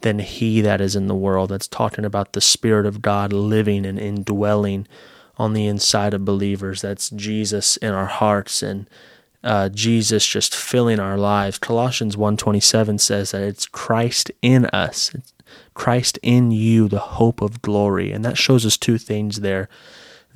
than 0.07 0.21
he 0.21 0.61
that 0.61 0.81
is 0.81 0.95
in 0.95 1.09
the 1.09 1.17
world. 1.17 1.51
That's 1.51 1.67
talking 1.67 2.05
about 2.05 2.33
the 2.33 2.41
spirit 2.41 2.87
of 2.87 3.03
God 3.03 3.33
living 3.33 3.85
and 3.85 3.99
indwelling 3.99 4.87
on 5.37 5.53
the 5.53 5.67
inside 5.67 6.15
of 6.15 6.25
believers. 6.25 6.81
That's 6.81 7.11
Jesus 7.11 7.77
in 7.79 7.93
our 7.93 8.07
hearts 8.07 8.63
and 8.63 8.89
uh, 9.43 9.69
Jesus 9.69 10.25
just 10.25 10.55
filling 10.55 11.01
our 11.01 11.19
lives. 11.19 11.59
Colossians 11.59 12.15
1:27 12.15 13.01
says 13.01 13.33
that 13.33 13.43
it's 13.43 13.67
Christ 13.67 14.31
in 14.43 14.67
us. 14.67 15.11
It's 15.13 15.33
Christ 15.75 16.21
in 16.23 16.53
you, 16.53 16.87
the 16.87 17.01
hope 17.19 17.43
of 17.43 17.61
glory. 17.61 18.13
And 18.13 18.25
that 18.25 18.39
shows 18.39 18.65
us 18.65 18.77
two 18.77 18.99
things 18.99 19.41
there 19.41 19.69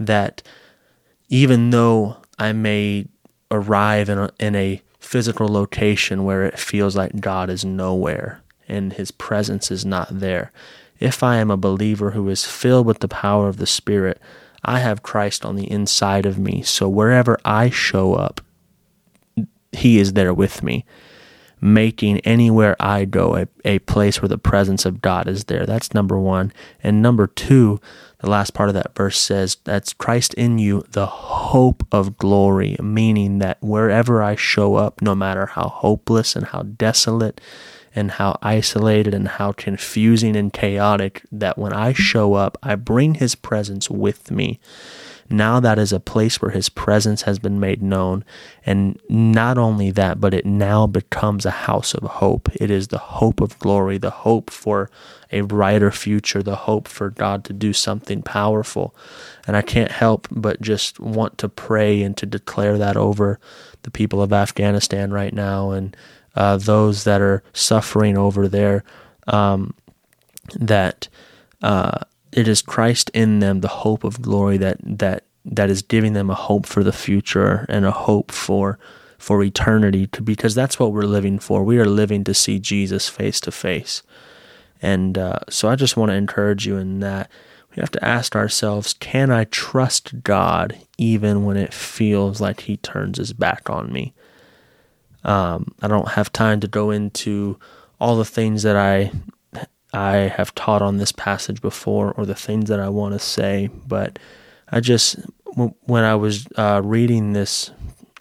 that 0.00 0.42
even 1.28 1.70
though 1.70 2.16
I 2.40 2.52
may 2.52 3.06
arrive 3.52 4.08
in 4.08 4.18
a, 4.18 4.30
in 4.40 4.56
a 4.56 4.82
physical 4.98 5.46
location 5.46 6.24
where 6.24 6.44
it 6.44 6.58
feels 6.58 6.96
like 6.96 7.20
God 7.20 7.48
is 7.50 7.64
nowhere 7.64 8.42
and 8.70 8.92
his 8.92 9.10
presence 9.10 9.70
is 9.70 9.84
not 9.84 10.08
there, 10.10 10.52
if 10.98 11.22
I 11.22 11.36
am 11.36 11.50
a 11.50 11.56
believer 11.56 12.12
who 12.12 12.28
is 12.28 12.44
filled 12.44 12.86
with 12.86 13.00
the 13.00 13.08
power 13.08 13.48
of 13.48 13.56
the 13.56 13.66
Spirit, 13.66 14.20
I 14.64 14.80
have 14.80 15.02
Christ 15.02 15.44
on 15.44 15.56
the 15.56 15.70
inside 15.70 16.26
of 16.26 16.38
me. 16.38 16.62
So 16.62 16.88
wherever 16.88 17.38
I 17.44 17.70
show 17.70 18.14
up, 18.14 18.40
he 19.72 19.98
is 19.98 20.12
there 20.12 20.34
with 20.34 20.62
me 20.62 20.84
making 21.60 22.20
anywhere 22.20 22.74
I 22.80 23.04
go 23.04 23.36
a, 23.36 23.46
a 23.64 23.80
place 23.80 24.22
where 24.22 24.28
the 24.28 24.38
presence 24.38 24.86
of 24.86 25.02
God 25.02 25.28
is 25.28 25.44
there. 25.44 25.66
That's 25.66 25.94
number 25.94 26.18
one. 26.18 26.52
And 26.82 27.02
number 27.02 27.26
two, 27.26 27.80
the 28.18 28.30
last 28.30 28.54
part 28.54 28.70
of 28.70 28.74
that 28.74 28.94
verse 28.94 29.18
says, 29.18 29.58
that's 29.64 29.92
Christ 29.92 30.34
in 30.34 30.58
you, 30.58 30.84
the 30.90 31.06
hope 31.06 31.86
of 31.92 32.16
glory, 32.16 32.76
meaning 32.82 33.38
that 33.38 33.58
wherever 33.60 34.22
I 34.22 34.36
show 34.36 34.76
up, 34.76 35.02
no 35.02 35.14
matter 35.14 35.46
how 35.46 35.68
hopeless 35.68 36.34
and 36.34 36.46
how 36.46 36.62
desolate 36.62 37.40
and 37.94 38.12
how 38.12 38.38
isolated 38.42 39.14
and 39.14 39.26
how 39.28 39.52
confusing 39.52 40.36
and 40.36 40.52
chaotic, 40.52 41.22
that 41.32 41.58
when 41.58 41.72
I 41.72 41.92
show 41.92 42.34
up, 42.34 42.56
I 42.62 42.76
bring 42.76 43.14
his 43.14 43.34
presence 43.34 43.90
with 43.90 44.30
me. 44.30 44.60
Now 45.32 45.60
that 45.60 45.78
is 45.78 45.92
a 45.92 46.00
place 46.00 46.42
where 46.42 46.50
his 46.50 46.68
presence 46.68 47.22
has 47.22 47.38
been 47.38 47.60
made 47.60 47.82
known. 47.82 48.24
And 48.66 49.00
not 49.08 49.58
only 49.58 49.92
that, 49.92 50.20
but 50.20 50.34
it 50.34 50.44
now 50.44 50.88
becomes 50.88 51.46
a 51.46 51.52
house 51.52 51.94
of 51.94 52.02
hope. 52.02 52.48
It 52.56 52.68
is 52.68 52.88
the 52.88 52.98
hope 52.98 53.40
of 53.40 53.56
glory, 53.60 53.96
the 53.96 54.10
hope 54.10 54.50
for 54.50 54.90
a 55.30 55.42
brighter 55.42 55.92
future, 55.92 56.42
the 56.42 56.56
hope 56.56 56.88
for 56.88 57.10
God 57.10 57.44
to 57.44 57.52
do 57.52 57.72
something 57.72 58.22
powerful. 58.22 58.92
And 59.46 59.56
I 59.56 59.62
can't 59.62 59.92
help 59.92 60.26
but 60.32 60.60
just 60.60 60.98
want 60.98 61.38
to 61.38 61.48
pray 61.48 62.02
and 62.02 62.16
to 62.16 62.26
declare 62.26 62.76
that 62.78 62.96
over 62.96 63.38
the 63.82 63.90
people 63.90 64.20
of 64.20 64.32
Afghanistan 64.32 65.12
right 65.12 65.32
now 65.32 65.70
and 65.70 65.96
uh, 66.34 66.56
those 66.56 67.04
that 67.04 67.20
are 67.20 67.42
suffering 67.52 68.16
over 68.16 68.48
there. 68.48 68.84
Um, 69.26 69.74
that 70.58 71.08
uh, 71.62 71.98
it 72.32 72.48
is 72.48 72.62
Christ 72.62 73.10
in 73.14 73.40
them, 73.40 73.60
the 73.60 73.68
hope 73.68 74.04
of 74.04 74.22
glory 74.22 74.56
that 74.58 74.78
that 74.82 75.24
that 75.44 75.70
is 75.70 75.82
giving 75.82 76.12
them 76.12 76.30
a 76.30 76.34
hope 76.34 76.66
for 76.66 76.84
the 76.84 76.92
future 76.92 77.66
and 77.68 77.84
a 77.84 77.90
hope 77.90 78.30
for 78.30 78.78
for 79.18 79.42
eternity 79.42 80.06
to, 80.08 80.22
because 80.22 80.54
that's 80.54 80.78
what 80.78 80.92
we're 80.92 81.02
living 81.02 81.38
for. 81.38 81.62
We 81.62 81.78
are 81.78 81.86
living 81.86 82.24
to 82.24 82.34
see 82.34 82.58
Jesus 82.58 83.08
face 83.08 83.40
to 83.42 83.52
face. 83.52 84.02
And 84.80 85.18
uh, 85.18 85.40
so 85.50 85.68
I 85.68 85.76
just 85.76 85.96
want 85.96 86.10
to 86.10 86.16
encourage 86.16 86.66
you 86.66 86.78
in 86.78 87.00
that. 87.00 87.30
We 87.76 87.80
have 87.80 87.90
to 87.92 88.04
ask 88.04 88.34
ourselves, 88.34 88.94
can 88.94 89.30
I 89.30 89.44
trust 89.44 90.24
God 90.24 90.76
even 90.96 91.44
when 91.44 91.56
it 91.58 91.74
feels 91.74 92.40
like 92.40 92.62
he 92.62 92.78
turns 92.78 93.18
his 93.18 93.34
back 93.34 93.68
on 93.68 93.92
me? 93.92 94.14
Um, 95.24 95.74
I 95.82 95.88
don't 95.88 96.08
have 96.08 96.32
time 96.32 96.60
to 96.60 96.68
go 96.68 96.90
into 96.90 97.58
all 98.00 98.16
the 98.16 98.24
things 98.24 98.62
that 98.62 98.76
I 98.76 99.12
I 99.92 100.16
have 100.16 100.54
taught 100.54 100.82
on 100.82 100.98
this 100.98 101.12
passage 101.12 101.60
before 101.60 102.12
or 102.12 102.24
the 102.24 102.34
things 102.34 102.68
that 102.68 102.78
I 102.78 102.88
want 102.88 103.14
to 103.14 103.18
say, 103.18 103.70
but 103.86 104.18
I 104.70 104.80
just, 104.80 105.16
when 105.54 106.04
I 106.04 106.14
was 106.14 106.46
uh, 106.56 106.80
reading 106.84 107.32
this 107.32 107.72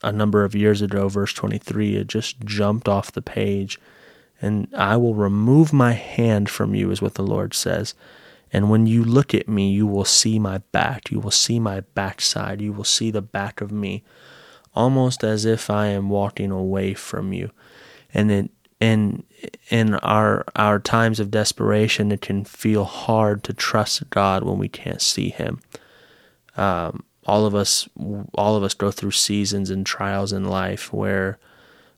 a 0.01 0.11
number 0.11 0.43
of 0.43 0.55
years 0.55 0.81
ago, 0.81 1.07
verse 1.09 1.33
23, 1.33 1.97
it 1.97 2.07
just 2.07 2.39
jumped 2.41 2.87
off 2.87 3.11
the 3.11 3.21
page. 3.21 3.79
And 4.41 4.67
I 4.73 4.97
will 4.97 5.13
remove 5.13 5.73
my 5.73 5.91
hand 5.91 6.49
from 6.49 6.73
you, 6.73 6.89
is 6.89 7.01
what 7.01 7.15
the 7.15 7.23
Lord 7.23 7.53
says. 7.53 7.93
And 8.51 8.71
when 8.71 8.87
you 8.87 9.03
look 9.03 9.35
at 9.35 9.47
me, 9.47 9.69
you 9.69 9.85
will 9.85 10.05
see 10.05 10.39
my 10.39 10.59
back. 10.71 11.11
You 11.11 11.19
will 11.19 11.29
see 11.29 11.59
my 11.59 11.81
backside. 11.81 12.61
You 12.61 12.73
will 12.73 12.83
see 12.85 13.11
the 13.11 13.21
back 13.21 13.61
of 13.61 13.71
me, 13.71 14.03
almost 14.79 15.25
as 15.25 15.43
if 15.43 15.69
I 15.69 15.87
am 15.87 16.09
walking 16.09 16.51
away 16.51 16.93
from 16.93 17.33
you. 17.33 17.51
And 18.13 18.31
it, 18.31 18.49
in 18.79 19.23
in 19.69 19.95
our 19.95 20.45
our 20.55 20.79
times 20.79 21.19
of 21.19 21.31
desperation, 21.31 22.11
it 22.11 22.21
can 22.21 22.45
feel 22.45 22.85
hard 22.85 23.43
to 23.43 23.53
trust 23.53 24.09
God 24.09 24.43
when 24.43 24.57
we 24.57 24.69
can't 24.69 25.01
see 25.01 25.29
Him. 25.29 25.59
Um, 26.55 27.03
all 27.25 27.45
of 27.45 27.53
us, 27.53 27.89
all 28.33 28.55
of 28.55 28.63
us 28.63 28.73
go 28.73 28.89
through 28.89 29.11
seasons 29.11 29.69
and 29.69 29.85
trials 29.85 30.31
in 30.31 30.45
life 30.45 30.93
where 30.93 31.37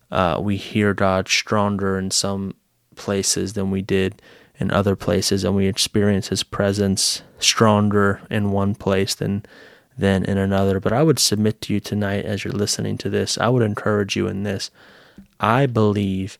uh, 0.09 0.39
we 0.41 0.57
hear 0.57 0.93
God 0.93 1.29
stronger 1.29 2.00
in 2.00 2.09
some 2.09 2.55
places 2.95 3.53
than 3.53 3.71
we 3.71 3.81
did 3.81 4.21
in 4.59 4.71
other 4.71 4.95
places, 4.95 5.43
and 5.43 5.55
we 5.55 5.67
experience 5.67 6.29
His 6.29 6.43
presence 6.43 7.21
stronger 7.38 8.21
in 8.29 8.51
one 8.51 8.73
place 8.73 9.13
than 9.13 9.43
than 9.98 10.24
in 10.25 10.38
another. 10.38 10.79
But 10.79 10.93
I 10.93 11.03
would 11.03 11.19
submit 11.19 11.62
to 11.62 11.74
you 11.74 11.79
tonight, 11.79 12.25
as 12.25 12.43
you're 12.43 12.53
listening 12.53 12.98
to 13.00 13.10
this, 13.10 13.38
I 13.38 13.50
would 13.50 13.63
encourage 13.63 14.15
you 14.15 14.27
in 14.27 14.43
this. 14.43 14.71
I 15.39 15.65
believe 15.65 16.38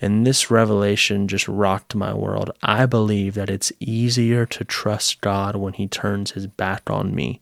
and 0.00 0.26
this 0.26 0.50
revelation 0.50 1.26
just 1.26 1.48
rocked 1.48 1.94
my 1.94 2.14
world. 2.14 2.50
I 2.62 2.86
believe 2.86 3.34
that 3.34 3.50
it's 3.50 3.72
easier 3.80 4.46
to 4.46 4.64
trust 4.64 5.20
God 5.20 5.56
when 5.56 5.72
He 5.72 5.88
turns 5.88 6.32
His 6.32 6.46
back 6.46 6.88
on 6.88 7.14
me 7.14 7.40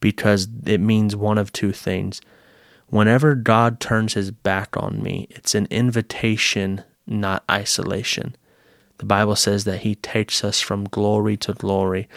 because 0.00 0.48
it 0.66 0.80
means 0.80 1.16
one 1.16 1.38
of 1.38 1.52
two 1.52 1.72
things. 1.72 2.20
Whenever 2.88 3.34
God 3.34 3.80
turns 3.80 4.14
His 4.14 4.30
back 4.30 4.76
on 4.76 5.02
me, 5.02 5.26
it's 5.30 5.54
an 5.54 5.66
invitation, 5.70 6.84
not 7.06 7.44
isolation. 7.50 8.36
The 8.98 9.06
Bible 9.06 9.36
says 9.36 9.64
that 9.64 9.80
He 9.80 9.94
takes 9.94 10.42
us 10.44 10.60
from 10.60 10.84
glory 10.84 11.36
to 11.38 11.52
glory. 11.52 12.08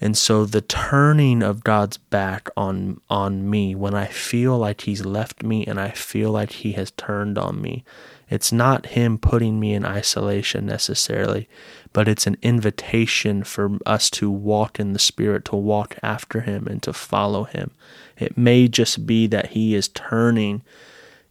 And 0.00 0.16
so 0.18 0.44
the 0.44 0.60
turning 0.60 1.42
of 1.42 1.64
God's 1.64 1.96
back 1.96 2.48
on 2.56 3.00
on 3.08 3.48
me 3.48 3.74
when 3.74 3.94
I 3.94 4.06
feel 4.06 4.58
like 4.58 4.82
he's 4.82 5.04
left 5.04 5.42
me 5.42 5.64
and 5.64 5.80
I 5.80 5.90
feel 5.90 6.30
like 6.30 6.50
he 6.50 6.72
has 6.72 6.90
turned 6.90 7.38
on 7.38 7.62
me 7.62 7.84
it's 8.30 8.52
not 8.52 8.86
Him 8.86 9.18
putting 9.18 9.60
me 9.60 9.74
in 9.74 9.84
isolation 9.84 10.66
necessarily, 10.66 11.48
but 11.92 12.08
it's 12.08 12.26
an 12.26 12.36
invitation 12.42 13.44
for 13.44 13.78
us 13.84 14.08
to 14.10 14.30
walk 14.30 14.80
in 14.80 14.92
the 14.92 14.98
Spirit, 14.98 15.44
to 15.46 15.56
walk 15.56 15.96
after 16.02 16.40
Him, 16.40 16.66
and 16.66 16.82
to 16.82 16.92
follow 16.92 17.44
Him. 17.44 17.70
It 18.18 18.38
may 18.38 18.68
just 18.68 19.06
be 19.06 19.26
that 19.28 19.50
He 19.50 19.74
is 19.74 19.88
turning 19.88 20.62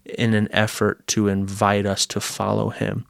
in 0.06 0.34
an 0.34 0.48
effort 0.52 1.06
to 1.08 1.28
invite 1.28 1.86
us 1.86 2.06
to 2.08 2.20
follow 2.20 2.70
Him. 2.70 3.06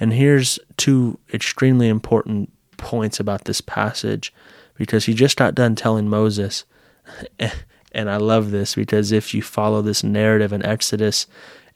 And 0.00 0.12
here's 0.12 0.58
two 0.76 1.18
extremely 1.32 1.88
important 1.88 2.52
points 2.76 3.18
about 3.18 3.44
this 3.44 3.60
passage 3.60 4.32
because 4.76 5.06
he 5.06 5.14
just 5.14 5.36
got 5.36 5.54
done 5.54 5.74
telling 5.74 6.08
Moses, 6.08 6.64
and 7.92 8.10
I 8.10 8.16
love 8.16 8.50
this 8.50 8.74
because 8.74 9.12
if 9.12 9.34
you 9.34 9.42
follow 9.42 9.82
this 9.82 10.04
narrative 10.04 10.52
in 10.52 10.64
Exodus, 10.64 11.26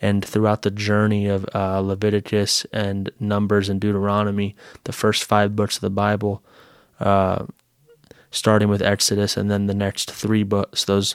and 0.02 0.24
throughout 0.24 0.62
the 0.62 0.70
journey 0.70 1.28
of 1.28 1.46
uh, 1.54 1.78
Leviticus 1.78 2.66
and 2.72 3.10
Numbers 3.20 3.68
and 3.68 3.80
Deuteronomy, 3.80 4.56
the 4.82 4.92
first 4.92 5.22
five 5.22 5.54
books 5.54 5.76
of 5.76 5.80
the 5.80 5.90
Bible, 5.90 6.42
uh, 6.98 7.46
starting 8.32 8.68
with 8.68 8.82
Exodus, 8.82 9.36
and 9.36 9.48
then 9.48 9.66
the 9.66 9.74
next 9.74 10.10
three 10.10 10.42
books, 10.42 10.84
those 10.84 11.14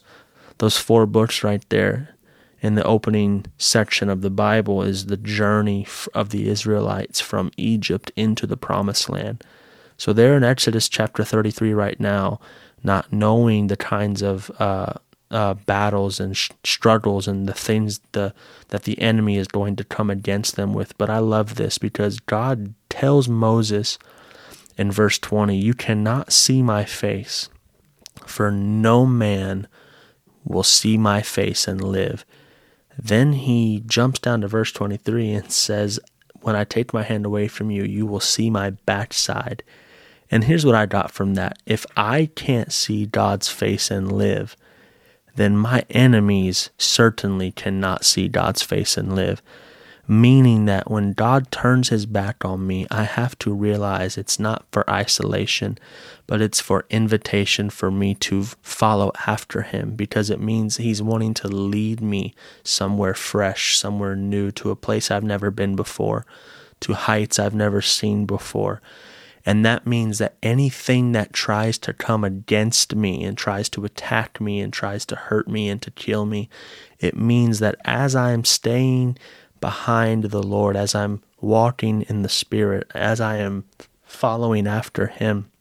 those 0.60 0.78
four 0.78 1.06
books 1.06 1.44
right 1.44 1.64
there, 1.70 2.16
in 2.62 2.76
the 2.76 2.84
opening 2.84 3.46
section 3.58 4.10
of 4.10 4.22
the 4.22 4.30
Bible 4.30 4.82
is 4.82 5.06
the 5.06 5.18
journey 5.18 5.88
of 6.14 6.30
the 6.30 6.50
Israelites 6.50 7.20
from 7.20 7.52
Egypt 7.58 8.12
into 8.16 8.48
the 8.48 8.58
promised 8.58 9.10
land. 9.10 9.44
So 9.98 10.14
they're 10.14 10.38
in 10.38 10.44
Exodus 10.44 10.90
chapter 10.90 11.24
33 11.24 11.74
right 11.74 12.00
now, 12.00 12.40
not 12.84 13.12
knowing 13.12 13.68
the 13.68 13.78
kinds 13.78 14.22
of 14.22 14.52
uh, 14.60 14.94
uh, 15.30 15.54
battles 15.54 16.20
and 16.20 16.36
sh- 16.38 16.50
struggles 16.64 17.28
and 17.28 17.48
the 17.48 17.54
things 17.54 18.00
the, 18.14 18.34
that 18.70 18.84
the 18.84 19.00
enemy 19.02 19.38
is 19.38 19.48
going 19.48 19.76
to 19.76 19.84
come 19.84 20.10
against 20.10 20.56
them 20.56 20.74
with. 20.74 20.98
But 20.98 21.10
I 21.10 21.20
love 21.20 21.56
this 21.56 21.78
because 21.78 22.20
God 22.20 22.74
tells 22.90 23.28
Moses 23.28 23.98
in 24.78 24.92
verse 24.92 25.20
20, 25.20 25.58
You 25.58 25.74
cannot 25.74 26.32
see 26.32 26.62
my 26.62 26.86
face, 26.86 27.50
for 28.26 28.52
no 28.52 29.06
man 29.06 29.68
will 30.44 30.64
see 30.64 30.98
my 30.98 31.22
face 31.22 31.68
and 31.68 31.84
live. 31.84 32.26
Then 32.98 33.34
he 33.34 33.84
jumps 33.86 34.20
down 34.20 34.42
to 34.42 34.48
verse 34.48 34.72
23 34.72 35.32
and 35.32 35.51
says, 35.51 36.00
When 36.42 36.56
I 36.56 36.63
take 36.63 36.94
my 36.94 37.04
hand 37.04 37.25
away 37.25 37.48
from 37.48 37.72
you, 37.72 37.84
you 37.84 38.06
will 38.06 38.20
see 38.20 38.50
my 38.50 38.72
backside. 38.72 39.63
And 40.30 40.44
here's 40.44 40.66
what 40.66 40.75
I 40.75 40.86
got 40.86 41.12
from 41.12 41.36
that 41.36 41.60
if 41.66 41.86
I 41.96 42.30
can't 42.36 42.74
see 42.74 43.06
God's 43.06 43.50
face 43.50 43.92
and 43.92 44.12
live, 44.12 44.58
then 45.36 45.56
my 45.58 45.86
enemies 45.89 46.72
certainly 46.77 47.51
cannot 47.51 48.04
see 48.04 48.27
God's 48.27 48.63
face 48.63 48.98
and 48.98 49.16
live 49.16 49.42
meaning 50.08 50.66
that 50.66 50.90
when 50.90 51.12
God 51.12 51.52
turns 51.52 51.90
his 51.90 52.06
back 52.06 52.46
on 52.46 52.66
me, 52.66 52.88
I 52.90 53.04
have 53.04 53.38
to 53.40 53.54
realize 53.54 54.18
it's 54.18 54.40
not 54.40 54.66
for 54.72 54.90
isolation, 54.90 55.78
but 56.28 56.42
it's 56.42 56.62
for 56.62 56.86
invitation 56.90 57.70
for 57.70 57.92
me 57.92 58.16
to 58.16 58.44
follow 58.62 59.12
after 59.28 59.64
him 59.64 59.96
because 59.96 60.30
it 60.30 60.40
means 60.40 60.78
he's 60.78 61.02
wanting 61.02 61.34
to 61.36 61.50
lead 61.50 62.00
me 62.00 62.34
somewhere 62.64 63.14
fresh, 63.14 63.78
somewhere 63.78 64.16
new, 64.16 64.50
to 64.52 64.72
a 64.72 64.76
place 64.78 65.12
I've 65.12 65.24
never 65.24 65.52
been 65.52 65.76
before, 65.76 66.26
to 66.82 66.94
heights 66.94 67.38
I've 67.38 67.56
never 67.56 67.82
seen 67.82 68.26
before. 68.26 68.82
And 69.46 69.66
that 69.66 69.88
means 69.88 70.18
that 70.18 70.36
anything 70.44 71.14
that 71.14 71.32
tries 71.32 71.78
to 71.80 71.94
come 71.94 72.26
against 72.26 72.96
me 72.96 73.24
and 73.24 73.38
tries 73.38 73.70
to 73.70 73.86
attack 73.86 74.42
me 74.42 74.60
and 74.60 74.74
tries 74.74 75.06
to 75.06 75.16
hurt 75.16 75.48
me 75.48 75.70
and 75.70 75.82
to 75.84 75.92
kill 75.92 76.26
me, 76.26 76.50
it 77.00 77.16
means 77.16 77.60
that 77.60 77.76
as 77.86 78.14
I'm 78.14 78.44
staying 78.44 79.18
behind 79.60 80.26
the 80.26 80.44
Lord, 80.44 80.76
as 80.76 80.96
I'm 80.96 81.22
walking 81.42 82.04
in 82.04 82.22
the 82.22 82.30
Spirit, 82.30 82.90
as 82.94 83.22
I 83.22 83.38
am 83.38 83.66
following 84.04 84.68
after 84.68 85.08
Him, 85.08 85.52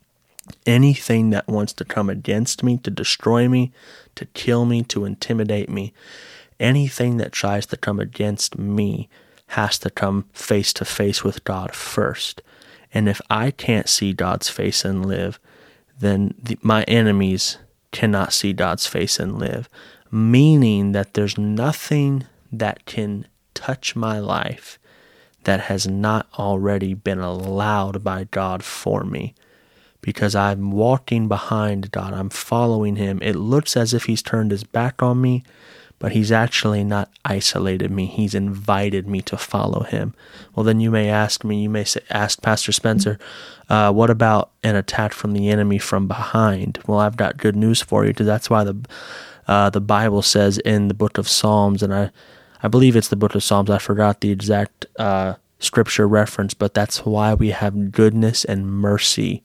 anything 0.65 1.31
that 1.31 1.49
wants 1.49 1.73
to 1.75 1.85
come 1.85 2.09
against 2.09 2.63
me, 2.63 2.79
to 2.79 2.91
destroy 2.91 3.49
me, 3.49 3.73
to 4.15 4.27
kill 4.27 4.65
me, 4.65 4.83
to 4.85 5.05
intimidate 5.05 5.69
me, 5.69 5.93
anything 6.59 7.17
that 7.19 7.33
tries 7.33 7.67
to 7.67 7.77
come 7.77 8.01
against 8.01 8.59
me 8.59 9.09
has 9.49 9.79
to 9.79 9.91
come 9.91 10.27
face 10.33 10.73
to 10.75 10.85
face 10.85 11.23
with 11.23 11.45
God 11.45 11.75
first. 11.75 12.43
And 12.93 13.09
if 13.09 13.21
I 13.31 13.51
can't 13.51 13.89
see 13.89 14.13
God's 14.13 14.49
face 14.49 14.85
and 14.85 15.05
live, 15.07 15.39
then 15.99 16.35
the, 16.43 16.59
my 16.63 16.83
enemies 16.85 17.59
cannot 17.93 18.33
see 18.33 18.53
God's 18.53 18.87
face 18.87 19.19
and 19.19 19.39
live, 19.39 19.69
meaning 20.11 20.93
that 20.93 21.15
there's 21.15 21.39
nothing 21.39 22.25
that 22.53 22.85
can 22.87 23.27
touch 23.57 23.97
my 23.97 24.21
life 24.21 24.79
that 25.45 25.63
has 25.63 25.87
not 25.87 26.29
already 26.39 26.93
been 26.93 27.19
allowed 27.19 28.05
by 28.05 28.25
God 28.31 28.63
for 28.63 29.03
me. 29.03 29.35
Because 30.01 30.37
I'm 30.37 30.71
walking 30.71 31.27
behind 31.27 31.91
God, 31.91 32.13
I'm 32.13 32.29
following 32.29 32.97
Him. 32.97 33.19
It 33.23 33.35
looks 33.35 33.77
as 33.77 33.95
if 33.95 34.05
He's 34.05 34.23
turned 34.23 34.53
His 34.53 34.63
back 34.63 35.03
on 35.03 35.21
me, 35.21 35.43
but 35.99 36.13
He's 36.13 36.31
actually 36.31 36.85
not 36.85 37.11
isolated 37.25 37.91
me. 37.91 38.07
He's 38.07 38.35
invited 38.35 39.09
me 39.09 39.21
to 39.23 39.37
follow 39.37 39.83
Him. 39.83 40.15
Well, 40.55 40.63
then 40.65 40.79
you 40.79 40.91
may 40.91 41.09
ask 41.09 41.43
me, 41.43 41.63
you 41.63 41.71
may 41.71 41.85
say, 41.85 42.01
ask 42.11 42.43
Pastor 42.43 42.71
Spencer, 42.71 43.19
uh, 43.69 43.93
what 43.93 44.11
about 44.11 44.51
an 44.63 44.77
attack 44.77 45.13
from 45.13 45.33
the 45.33 45.49
enemy 45.49 45.79
from 45.79 46.07
behind? 46.07 46.79
Well, 46.87 47.01
I've 47.01 47.17
got 47.17 47.39
good 47.39 47.57
news 47.57 47.83
for 47.83 48.05
you 48.05 48.11
because 48.11 48.27
that's 48.27 48.51
why 48.51 48.63
the 48.65 48.77
uh, 49.49 49.71
the 49.71 49.81
Bible 49.81 50.23
says 50.23 50.59
in 50.59 50.89
the 50.89 50.95
book 50.95 51.19
of 51.19 51.29
Psalms, 51.29 51.83
and 51.83 51.95
I 51.95 52.11
I 52.63 52.69
believe 52.69 52.97
it's 52.97 53.09
the 53.09 53.17
book 53.17 53.35
of 53.35 53.45
Psalms. 53.45 53.71
I 53.71 53.79
forgot 53.79 54.21
the 54.21 54.31
exact 54.31 54.87
uh, 54.99 55.35
scripture 55.59 56.07
reference, 56.09 56.55
but 56.55 56.75
that's 56.75 57.05
why 57.05 57.35
we 57.35 57.51
have 57.51 57.93
goodness 57.93 58.45
and 58.45 58.67
mercy 58.67 59.43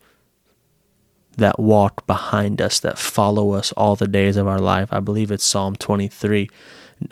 that 1.38 1.60
walk 1.60 2.06
behind 2.08 2.62
us, 2.62 2.80
that 2.80 2.98
follow 2.98 3.52
us 3.52 3.72
all 3.74 3.96
the 3.96 4.08
days 4.08 4.38
of 4.38 4.48
our 4.48 4.60
life. 4.60 4.90
I 4.92 5.00
believe 5.00 5.32
it's 5.32 5.44
Psalm 5.44 5.76
23. 5.76 6.50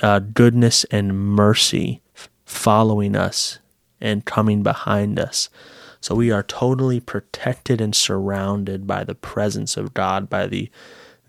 Uh, 0.02 0.20
goodness 0.20 0.84
and 0.86 1.18
mercy 1.18 2.02
following 2.46 3.16
us 3.16 3.60
and 4.00 4.26
coming 4.26 4.62
behind 4.62 5.20
us. 5.20 5.50
So 6.02 6.16
we 6.16 6.32
are 6.32 6.44
totally 6.44 7.00
protected 7.00 7.82
and 7.82 7.96
surrounded 7.96 8.88
by 8.88 9.04
the 9.04 9.16
presence 9.16 9.78
of 9.78 9.94
God, 9.94 10.30
by 10.30 10.48
the 10.48 10.70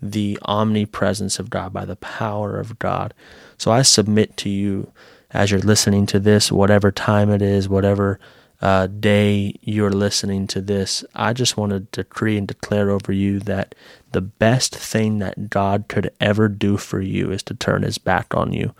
the 0.01 0.39
omnipresence 0.43 1.39
of 1.39 1.49
God, 1.49 1.73
by 1.73 1.85
the 1.85 1.95
power 1.95 2.59
of 2.59 2.79
God. 2.79 3.13
So 3.57 3.71
I 3.71 3.81
submit 3.83 4.37
to 4.37 4.49
you 4.49 4.91
as 5.31 5.51
you're 5.51 5.59
listening 5.59 6.05
to 6.07 6.19
this, 6.19 6.51
whatever 6.51 6.91
time 6.91 7.29
it 7.29 7.41
is, 7.41 7.69
whatever 7.69 8.19
uh, 8.61 8.87
day 8.87 9.55
you're 9.61 9.91
listening 9.91 10.45
to 10.47 10.61
this, 10.61 11.03
I 11.15 11.33
just 11.33 11.57
want 11.57 11.71
to 11.71 11.79
decree 11.79 12.37
and 12.37 12.47
declare 12.47 12.91
over 12.91 13.11
you 13.11 13.39
that 13.41 13.73
the 14.11 14.21
best 14.21 14.75
thing 14.75 15.19
that 15.19 15.49
God 15.49 15.85
could 15.87 16.11
ever 16.19 16.47
do 16.47 16.77
for 16.77 17.01
you 17.01 17.31
is 17.31 17.41
to 17.43 17.55
turn 17.55 17.81
his 17.81 17.97
back 17.97 18.35
on 18.35 18.53
you. 18.53 18.75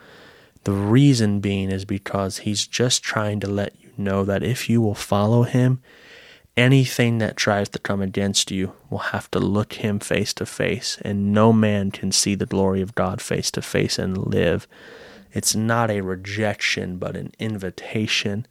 The 0.65 0.73
reason 0.73 1.39
being 1.39 1.71
is 1.71 1.85
because 1.85 2.39
he's 2.39 2.67
just 2.67 3.01
trying 3.01 3.39
to 3.39 3.47
let 3.47 3.73
you 3.81 3.89
know 3.97 4.23
that 4.23 4.43
if 4.43 4.69
you 4.69 4.81
will 4.81 4.93
follow 4.93 5.43
him, 5.43 5.81
anything 6.57 7.19
that 7.19 7.37
tries 7.37 7.69
to 7.69 7.79
come 7.79 8.01
against 8.01 8.51
you 8.51 8.73
will 8.89 8.99
have 8.99 9.29
to 9.31 9.39
look 9.39 9.73
him 9.73 9.99
face 9.99 10.33
to 10.33 10.45
face, 10.45 10.97
and 11.03 11.33
no 11.33 11.53
man 11.53 11.91
can 11.91 12.11
see 12.11 12.35
the 12.35 12.45
glory 12.45 12.81
of 12.81 12.95
God 12.95 13.21
face 13.21 13.51
to 13.51 13.61
face 13.61 13.97
and 13.97 14.17
live. 14.17 14.67
It's 15.31 15.55
not 15.55 15.89
a 15.89 16.01
rejection, 16.01 16.97
but 16.97 17.15
an 17.15 17.31
invitation. 17.39 18.45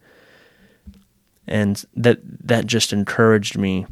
And 1.47 1.83
that 1.95 2.19
that 2.47 2.65
just 2.65 2.93
encouraged 2.93 3.57
me 3.57 3.85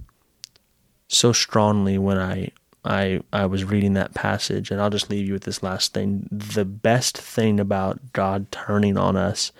so 1.08 1.32
strongly 1.32 1.98
when 1.98 2.18
I 2.18 2.52
I 2.86 3.22
I 3.34 3.46
was 3.46 3.64
reading 3.64 3.94
that 3.94 4.14
passage 4.14 4.72
and 4.72 4.82
I'll 4.82 4.90
just 4.90 5.10
leave 5.10 5.28
you 5.28 5.34
with 5.34 5.44
this 5.44 5.62
last 5.62 5.94
thing. 5.94 6.28
The 6.32 6.66
best 6.66 7.18
thing 7.18 7.60
about 7.60 8.14
God 8.14 8.52
turning 8.52 8.98
on 8.98 9.16
us 9.16 9.52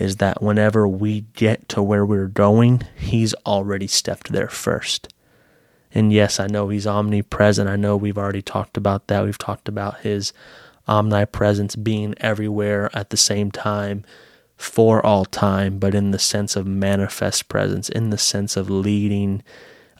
is 0.00 0.16
that 0.16 0.42
whenever 0.42 0.88
we 0.88 1.26
get 1.34 1.68
to 1.68 1.82
where 1.82 2.06
we're 2.06 2.26
going, 2.26 2.82
He's 2.96 3.34
already 3.46 3.86
stepped 3.86 4.32
there 4.32 4.48
first. 4.48 5.12
And 5.92 6.10
yes, 6.10 6.40
I 6.40 6.46
know 6.46 6.70
He's 6.70 6.86
omnipresent. 6.86 7.68
I 7.68 7.76
know 7.76 7.96
we've 7.96 8.18
already 8.18 8.40
talked 8.40 8.78
about 8.78 9.08
that. 9.08 9.24
We've 9.24 9.36
talked 9.36 9.68
about 9.68 10.00
His 10.00 10.32
omnipresence 10.88 11.76
being 11.76 12.14
everywhere 12.18 12.90
at 12.94 13.10
the 13.10 13.18
same 13.18 13.50
time 13.50 14.02
for 14.56 15.04
all 15.04 15.26
time, 15.26 15.78
but 15.78 15.94
in 15.94 16.12
the 16.12 16.18
sense 16.18 16.56
of 16.56 16.66
manifest 16.66 17.48
presence, 17.48 17.90
in 17.90 18.08
the 18.08 18.18
sense 18.18 18.56
of 18.56 18.70
leading, 18.70 19.42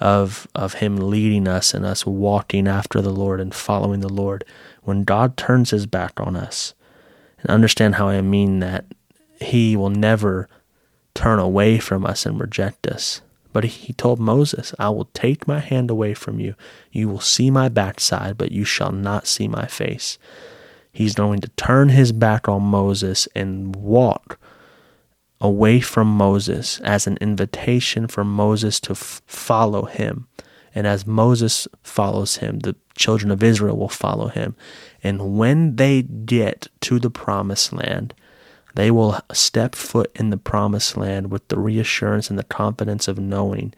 of 0.00 0.48
of 0.54 0.74
Him 0.74 0.96
leading 0.96 1.46
us 1.46 1.74
and 1.74 1.84
us 1.84 2.06
walking 2.06 2.66
after 2.66 3.02
the 3.02 3.12
Lord 3.12 3.38
and 3.38 3.54
following 3.54 4.00
the 4.00 4.08
Lord. 4.08 4.44
When 4.82 5.04
God 5.04 5.36
turns 5.36 5.70
His 5.70 5.84
back 5.84 6.18
on 6.18 6.36
us, 6.36 6.72
and 7.42 7.50
understand 7.50 7.96
how 7.96 8.08
I 8.08 8.22
mean 8.22 8.60
that 8.60 8.86
he 9.40 9.76
will 9.76 9.90
never 9.90 10.48
turn 11.14 11.38
away 11.38 11.79
from 11.79 12.07
us 12.07 12.26
and 12.26 12.38
reject 12.38 12.87
us. 12.87 13.22
But 13.53 13.64
he 13.64 13.92
told 13.92 14.20
Moses, 14.20 14.74
I 14.79 14.90
will 14.90 15.07
take 15.07 15.48
my 15.48 15.59
hand 15.59 15.90
away 15.90 16.14
from 16.14 16.38
you. 16.38 16.55
You 16.92 17.09
will 17.09 17.20
see 17.20 17.50
my 17.50 17.68
backside, 17.68 18.38
but 18.38 18.53
you 18.53 18.64
shall 18.64 18.92
not 18.92 19.26
see 19.26 19.48
my 19.48 19.66
face. 19.66 20.18
He's 20.92 21.14
going 21.14 21.40
to 21.40 21.48
turn 21.48 21.88
his 21.88 22.12
back 22.12 22.48
on 22.48 22.62
Moses 22.62 23.26
and 23.35 23.74
walk 23.74 24.38
away 25.40 25.81
from 25.81 26.09
Moses 26.09 26.81
as 26.81 27.07
an 27.07 27.16
invitation 27.20 28.07
for 28.07 28.24
Moses 28.24 28.79
to 28.81 28.92
f- 28.92 29.22
follow 29.26 29.85
him. 29.87 30.29
And 30.74 30.87
as 30.87 31.07
Moses 31.07 31.66
follows 31.83 32.37
him, 32.37 32.61
the 32.61 32.76
children 32.96 33.31
of 33.33 33.42
Israel 33.42 33.76
will 33.76 33.88
follow 33.88 34.29
him. 34.29 34.55
And 35.03 35.37
when 35.37 35.76
they 35.76 36.03
get 36.03 36.68
to 36.83 37.00
the 37.00 37.11
promised 37.11 37.72
land, 37.72 38.14
they 38.74 38.90
will 38.90 39.20
step 39.33 39.74
foot 39.74 40.11
in 40.14 40.30
the 40.30 40.37
promised 40.37 40.96
land 40.96 41.30
with 41.30 41.48
the 41.48 41.59
reassurance 41.59 42.30
and 42.30 42.38
the 42.38 42.44
confidence 42.44 43.09
of 43.09 43.18
knowing 43.18 43.74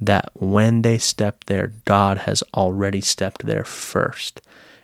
that 0.00 0.30
when 0.34 0.82
they 0.82 0.98
step 0.98 1.44
there, 1.44 1.72
God 1.84 2.18
has 2.18 2.42
already 2.54 3.00
stepped 3.00 3.44
there 3.44 3.64
first. 3.64 4.40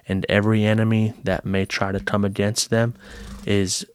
And 0.08 0.26
every 0.28 0.64
enemy 0.64 1.14
that 1.24 1.44
may 1.44 1.64
try 1.64 1.90
to 1.90 2.00
come 2.00 2.24
against 2.24 2.70
them 2.70 2.94
is 3.44 3.86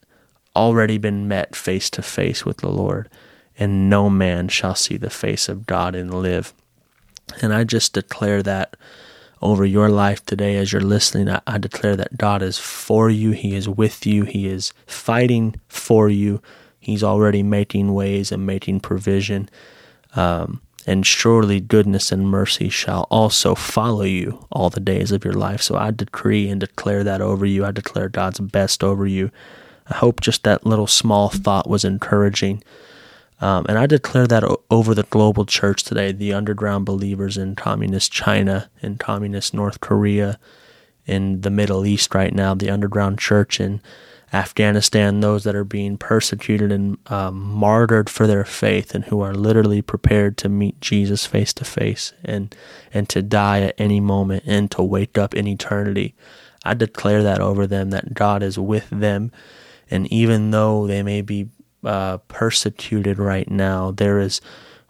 already 0.55 0.97
been 0.97 1.27
met 1.27 1.55
face 1.55 1.89
to 1.91 2.01
face 2.01 2.45
with 2.45 2.57
the 2.57 2.69
Lord. 2.69 3.09
And 3.57 3.89
no 3.89 4.09
man 4.09 4.47
shall 4.47 4.75
see 4.75 4.97
the 4.97 5.09
face 5.09 5.47
of 5.47 5.67
God 5.67 5.95
and 5.95 6.13
live. 6.21 6.53
And 7.41 7.53
I 7.53 7.63
just 7.63 7.93
declare 7.93 8.41
that 8.43 8.75
over 9.41 9.65
your 9.65 9.89
life 9.89 10.25
today 10.25 10.57
as 10.57 10.71
you're 10.71 10.81
listening. 10.81 11.29
I, 11.29 11.41
I 11.47 11.57
declare 11.57 11.95
that 11.95 12.17
God 12.17 12.41
is 12.41 12.57
for 12.57 13.09
you, 13.09 13.31
He 13.31 13.55
is 13.55 13.67
with 13.67 14.05
you, 14.05 14.23
He 14.23 14.47
is 14.47 14.73
fighting 14.85 15.55
for 15.67 16.09
you. 16.09 16.41
He's 16.79 17.03
already 17.03 17.43
making 17.43 17.93
ways 17.93 18.31
and 18.31 18.45
making 18.45 18.79
provision. 18.79 19.49
Um, 20.15 20.61
and 20.87 21.05
surely 21.05 21.59
goodness 21.59 22.11
and 22.11 22.27
mercy 22.27 22.69
shall 22.69 23.05
also 23.11 23.53
follow 23.53 24.03
you 24.03 24.47
all 24.51 24.69
the 24.69 24.79
days 24.79 25.11
of 25.11 25.23
your 25.23 25.33
life. 25.33 25.61
So 25.61 25.75
I 25.75 25.91
decree 25.91 26.49
and 26.49 26.59
declare 26.59 27.03
that 27.03 27.21
over 27.21 27.45
you. 27.45 27.63
I 27.63 27.71
declare 27.71 28.09
God's 28.09 28.39
best 28.39 28.83
over 28.83 29.05
you. 29.05 29.29
I 29.87 29.95
hope 29.95 30.21
just 30.21 30.43
that 30.43 30.65
little 30.65 30.87
small 30.87 31.29
thought 31.29 31.69
was 31.69 31.85
encouraging. 31.85 32.63
Um, 33.41 33.65
and 33.67 33.77
I 33.77 33.87
declare 33.87 34.27
that 34.27 34.43
o- 34.43 34.61
over 34.69 34.93
the 34.93 35.03
global 35.03 35.45
church 35.45 35.83
today, 35.83 36.11
the 36.11 36.33
underground 36.33 36.85
believers 36.85 37.37
in 37.37 37.55
communist 37.55 38.11
China, 38.11 38.69
in 38.81 38.97
communist 38.97 39.53
North 39.53 39.81
Korea, 39.81 40.39
in 41.05 41.41
the 41.41 41.49
Middle 41.49 41.85
East 41.85 42.13
right 42.13 42.33
now, 42.33 42.53
the 42.53 42.69
underground 42.69 43.19
church 43.19 43.59
in 43.59 43.81
Afghanistan, 44.31 45.19
those 45.19 45.43
that 45.43 45.55
are 45.55 45.65
being 45.65 45.97
persecuted 45.97 46.71
and 46.71 46.97
um, 47.07 47.37
martyred 47.37 48.09
for 48.09 48.27
their 48.27 48.45
faith 48.45 48.95
and 48.95 49.05
who 49.05 49.19
are 49.21 49.33
literally 49.33 49.81
prepared 49.81 50.37
to 50.37 50.47
meet 50.47 50.79
Jesus 50.79 51.25
face 51.25 51.51
to 51.53 51.65
face 51.65 52.13
and 52.23 52.55
and 52.93 53.09
to 53.09 53.21
die 53.21 53.61
at 53.61 53.75
any 53.77 53.99
moment 53.99 54.43
and 54.45 54.71
to 54.71 54.83
wake 54.83 55.17
up 55.17 55.33
in 55.33 55.47
eternity. 55.47 56.15
I 56.63 56.75
declare 56.75 57.23
that 57.23 57.41
over 57.41 57.67
them 57.67 57.89
that 57.89 58.13
God 58.13 58.43
is 58.43 58.57
with 58.57 58.87
them, 58.89 59.31
and 59.89 60.07
even 60.13 60.51
though 60.51 60.87
they 60.87 61.03
may 61.03 61.21
be 61.21 61.49
uh, 61.83 62.17
persecuted 62.27 63.17
right 63.17 63.49
now, 63.49 63.91
there 63.91 64.19
is 64.19 64.41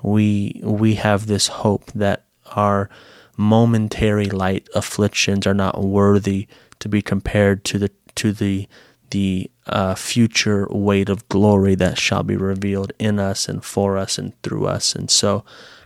we 0.04 0.60
we 0.64 0.96
have 0.96 1.28
this 1.28 1.48
hope 1.48 1.92
that 1.94 2.26
our 2.56 2.90
momentary 3.38 4.26
light 4.26 4.68
afflictions 4.76 5.48
are 5.48 5.54
not 5.54 5.82
worthy 5.82 6.48
to 6.80 6.90
be 6.90 7.02
compared 7.02 7.64
to 7.66 7.78
the 7.80 7.92
to 8.16 8.32
the 8.32 8.68
the 9.12 9.50
uh, 9.68 9.96
future 9.96 10.68
weight 10.72 11.10
of 11.10 11.28
glory 11.30 11.76
that 11.76 11.98
shall 11.98 12.24
be 12.24 12.36
revealed 12.36 12.92
in 12.98 13.20
us 13.20 13.48
and 13.48 13.64
for 13.64 13.98
us 13.98 14.18
and 14.18 14.40
through 14.42 14.66
us. 14.66 14.96
And 14.96 15.10
so, 15.10 15.44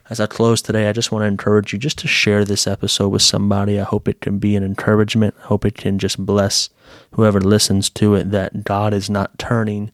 as 0.10 0.20
I 0.20 0.28
close 0.28 0.62
today, 0.62 0.88
I 0.88 0.94
just 0.94 1.12
want 1.12 1.24
to 1.24 1.28
encourage 1.28 1.74
you 1.74 1.80
just 1.80 1.98
to 2.00 2.08
share 2.08 2.46
this 2.46 2.68
episode 2.68 3.10
with 3.10 3.24
somebody. 3.24 3.80
I 3.80 3.84
hope 3.84 4.08
it 4.08 4.22
can 4.22 4.38
be 4.38 4.56
an 4.56 4.63
encouragement. 4.63 5.36
I 5.39 5.48
hope 5.48 5.65
it 5.65 5.76
can 5.76 5.98
just 5.98 6.24
bless 6.24 6.70
whoever 7.13 7.41
listens 7.41 7.89
to 7.91 8.13
it 8.13 8.30
that 8.32 8.63
God 8.63 8.94
is 8.94 9.10
not 9.10 9.39
turning 9.39 9.91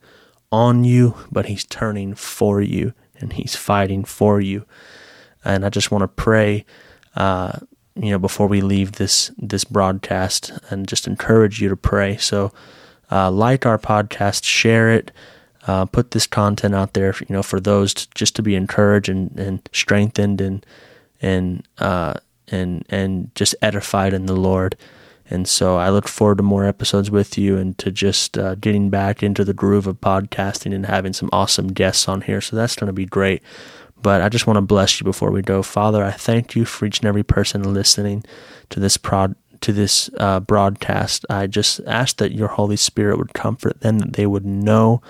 on 0.52 0.84
you, 0.84 1.16
but 1.32 1.46
He's 1.46 1.66
turning 1.66 2.14
for 2.16 2.62
you 2.62 2.94
and 3.20 3.34
He's 3.34 3.56
fighting 3.56 4.04
for 4.04 4.42
you. 4.42 4.66
And 5.44 5.66
I 5.66 5.70
just 5.70 5.92
want 5.92 6.04
to 6.04 6.08
pray. 6.08 6.66
Uh, 7.16 7.60
you 7.96 8.10
know, 8.10 8.20
before 8.20 8.48
we 8.48 8.62
leave 8.62 8.94
this 8.94 9.32
this 9.38 9.64
broadcast, 9.64 10.52
and 10.70 10.88
just 10.88 11.08
encourage 11.08 11.62
you 11.62 11.70
to 11.70 11.76
pray. 11.76 12.18
So, 12.18 12.54
uh, 13.12 13.30
like 13.30 13.66
our 13.66 13.78
podcast, 13.78 14.44
share 14.44 14.90
it, 14.92 15.12
uh, 15.68 15.86
put 15.86 16.12
this 16.12 16.26
content 16.26 16.74
out 16.74 16.94
there. 16.94 17.14
You 17.20 17.36
know, 17.36 17.44
for 17.44 17.60
those 17.60 17.94
to, 17.96 18.08
just 18.16 18.36
to 18.38 18.42
be 18.42 18.56
encouraged 18.56 19.10
and, 19.10 19.38
and 19.38 19.70
strengthened 19.74 20.40
and 20.40 20.66
and 21.22 21.68
uh, 21.80 22.14
and 22.48 22.86
and 22.90 23.34
just 23.36 23.56
edified 23.62 24.14
in 24.14 24.26
the 24.26 24.36
Lord. 24.36 24.78
And 25.32 25.48
so 25.48 25.78
I 25.78 25.90
look 25.90 26.08
forward 26.08 26.38
to 26.38 26.44
more 26.44 26.66
episodes 26.66 27.10
with 27.10 27.38
you 27.38 27.58
and 27.58 27.78
to 27.78 27.90
just 27.90 28.38
uh, 28.38 28.56
getting 28.56 28.90
back 28.90 29.24
into 29.24 29.46
the 29.46 29.54
groove 29.54 29.88
of 29.88 30.02
podcasting 30.02 30.76
and 30.76 30.86
having 30.86 31.14
some 31.14 31.30
awesome 31.32 31.70
guests 31.70 32.08
on 32.08 32.22
here. 32.22 32.42
So 32.42 32.56
that's 32.56 32.76
going 32.76 32.88
to 32.88 32.94
be 32.94 33.06
great. 33.06 33.42
But 34.02 34.22
I 34.22 34.30
just 34.30 34.48
want 34.48 34.58
to 34.58 34.62
bless 34.62 35.00
you 35.00 35.06
before 35.06 35.32
we 35.32 35.42
go. 35.42 35.64
Father, 35.64 36.04
I 36.04 36.12
thank 36.12 36.56
you 36.56 36.66
for 36.66 36.86
each 36.86 37.00
and 37.00 37.08
every 37.08 37.24
person 37.24 37.74
listening 37.74 38.24
to 38.72 38.80
this 38.80 38.98
prod, 38.98 39.36
to 39.62 39.72
this 39.72 40.10
uh, 40.18 40.40
broadcast. 40.40 41.26
I 41.30 41.48
just 41.48 41.80
ask 41.86 42.18
that 42.18 42.34
your 42.34 42.48
Holy 42.48 42.78
Spirit 42.78 43.18
would 43.18 43.34
comfort 43.34 43.82
them, 43.82 44.00
that 44.00 44.14
they 44.14 44.26
would 44.26 44.46
know 44.46 45.02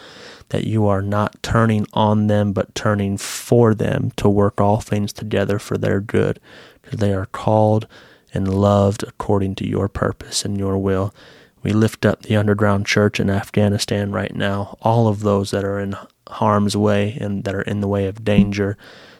that 0.50 0.66
you 0.66 0.88
are 0.88 1.02
not 1.02 1.42
turning 1.42 1.88
on 1.94 2.28
them, 2.28 2.52
but 2.52 2.76
turning 2.76 3.18
for 3.18 3.74
them 3.74 4.12
to 4.18 4.28
work 4.28 4.60
all 4.60 4.82
things 4.82 5.14
together 5.14 5.58
for 5.58 5.78
their 5.78 6.02
good, 6.02 6.42
because 6.82 7.00
they 7.00 7.14
are 7.14 7.28
called 7.28 7.88
and 8.34 8.54
loved 8.54 9.04
according 9.04 9.56
to 9.56 9.68
your 9.68 9.88
purpose 9.88 10.46
and 10.46 10.58
your 10.58 10.78
will. 10.78 11.14
We 11.64 11.74
lift 11.74 12.06
up 12.06 12.24
the 12.24 12.36
underground 12.36 12.86
church 12.86 13.20
in 13.20 13.30
Afghanistan 13.30 14.12
right 14.12 14.36
now, 14.36 14.78
all 14.82 15.08
of 15.08 15.20
those 15.20 15.52
that 15.52 15.64
are 15.64 15.80
in 15.80 15.96
harm's 16.28 16.76
way 16.76 17.18
and 17.20 17.44
that 17.44 17.54
are 17.54 17.62
in 17.62 17.82
the 17.82 17.88
way 17.88 18.08
of 18.08 18.24
danger, 18.24 18.78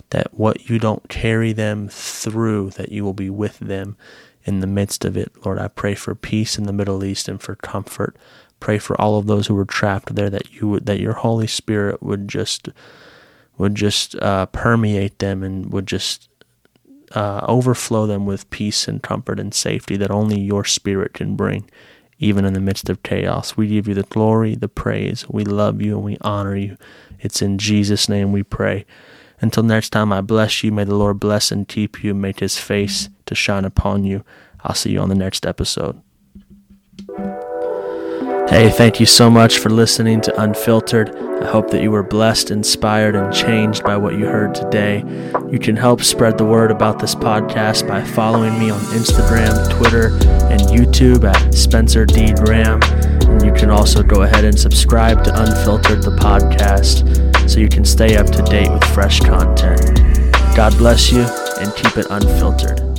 that 0.10 0.34
what 0.34 0.70
you 0.70 0.80
don't 0.80 1.08
carry 1.08 1.54
them 1.54 1.88
through, 1.90 2.72
that 2.72 2.92
you 2.92 3.04
will 3.04 3.14
be 3.14 3.30
with 3.30 3.60
them 3.60 3.96
in 4.44 4.60
the 4.60 4.68
midst 4.68 5.06
of 5.06 5.16
it. 5.16 5.32
Lord, 5.46 5.60
I 5.60 5.68
pray 5.68 5.94
for 5.94 6.16
peace 6.16 6.58
in 6.58 6.64
the 6.66 6.74
Middle 6.74 7.04
East 7.04 7.28
and 7.28 7.42
for 7.42 7.56
comfort. 7.56 8.18
Pray 8.60 8.80
for 8.80 9.00
all 9.00 9.18
of 9.18 9.28
those 9.28 9.48
who 9.48 9.56
were 9.56 9.66
trapped 9.66 10.16
there 10.16 10.30
that 10.30 10.54
you 10.54 10.68
would 10.68 10.86
that 10.86 11.00
your 11.00 11.14
Holy 11.14 11.48
Spirit 11.48 12.02
would 12.02 12.28
just 12.28 12.70
would 13.58 13.76
just 13.76 14.16
uh, 14.16 14.48
permeate 14.48 15.20
them 15.20 15.44
and 15.44 15.72
would 15.72 15.86
just 15.86 16.30
uh, 17.16 17.46
overflow 17.48 18.06
them 18.06 18.26
with 18.26 18.50
peace 18.50 18.88
and 18.88 19.02
comfort 19.02 19.40
and 19.40 19.54
safety 19.54 19.98
that 19.98 20.12
only 20.12 20.40
your 20.40 20.66
Spirit 20.66 21.14
can 21.14 21.36
bring, 21.36 21.70
even 22.20 22.46
in 22.46 22.54
the 22.54 22.60
midst 22.60 22.90
of 22.90 23.04
chaos. 23.04 23.58
We 23.58 23.68
give 23.68 23.88
you 23.88 23.94
the 23.94 24.04
glory, 24.04 24.56
the 24.56 24.68
praise. 24.68 25.28
We 25.30 25.44
love 25.44 25.82
you 25.82 25.96
and 25.96 26.06
we 26.06 26.18
honor 26.22 26.56
you. 26.56 26.78
It's 27.20 27.42
in 27.42 27.58
Jesus' 27.58 28.10
name 28.10 28.32
we 28.32 28.44
pray. 28.44 28.86
Until 29.42 29.64
next 29.64 29.90
time, 29.90 30.14
I 30.14 30.22
bless 30.22 30.64
you. 30.64 30.72
May 30.72 30.84
the 30.84 30.96
Lord 30.96 31.20
bless 31.20 31.52
and 31.52 31.68
keep 31.68 32.04
you, 32.04 32.14
make 32.14 32.40
his 32.40 32.58
face 32.58 33.10
to 33.26 33.36
shine 33.36 33.66
upon 33.66 34.04
you. 34.04 34.24
I'll 34.64 34.76
see 34.76 34.92
you 34.92 35.00
on 35.00 35.10
the 35.10 35.16
next 35.16 35.46
episode. 35.46 36.02
Hey, 38.50 38.70
thank 38.70 39.00
you 39.00 39.06
so 39.06 39.30
much 39.30 39.58
for 39.58 39.70
listening 39.70 40.22
to 40.22 40.42
Unfiltered. 40.42 41.31
I 41.42 41.48
hope 41.48 41.72
that 41.72 41.82
you 41.82 41.90
were 41.90 42.04
blessed, 42.04 42.52
inspired, 42.52 43.16
and 43.16 43.34
changed 43.34 43.84
by 43.84 43.98
what 43.98 44.14
you 44.14 44.26
heard 44.26 44.54
today. 44.54 45.04
You 45.50 45.58
can 45.58 45.76
help 45.76 46.04
spread 46.04 46.38
the 46.38 46.46
word 46.46 46.70
about 46.70 47.00
this 47.00 47.16
podcast 47.16 47.88
by 47.88 48.04
following 48.04 48.58
me 48.60 48.70
on 48.70 48.80
Instagram, 48.92 49.70
Twitter, 49.78 50.10
and 50.52 50.62
YouTube 50.62 51.24
at 51.24 51.54
Spencer 51.54 52.06
D. 52.06 52.34
Graham. 52.34 52.80
And 52.84 53.44
you 53.44 53.52
can 53.54 53.72
also 53.72 54.04
go 54.04 54.22
ahead 54.22 54.46
and 54.46 54.58
subscribe 54.58 55.24
to 55.24 55.42
Unfiltered, 55.42 56.04
the 56.04 56.12
podcast, 56.12 57.50
so 57.50 57.60
you 57.60 57.70
can 57.70 57.86
stay 57.86 58.18
up 58.18 58.28
to 58.28 58.44
date 58.44 58.72
with 58.72 58.84
fresh 58.86 59.20
content. 59.20 60.00
God 60.56 60.78
bless 60.78 61.12
you 61.12 61.22
and 61.60 61.74
keep 61.76 61.98
it 61.98 62.06
unfiltered. 62.12 62.91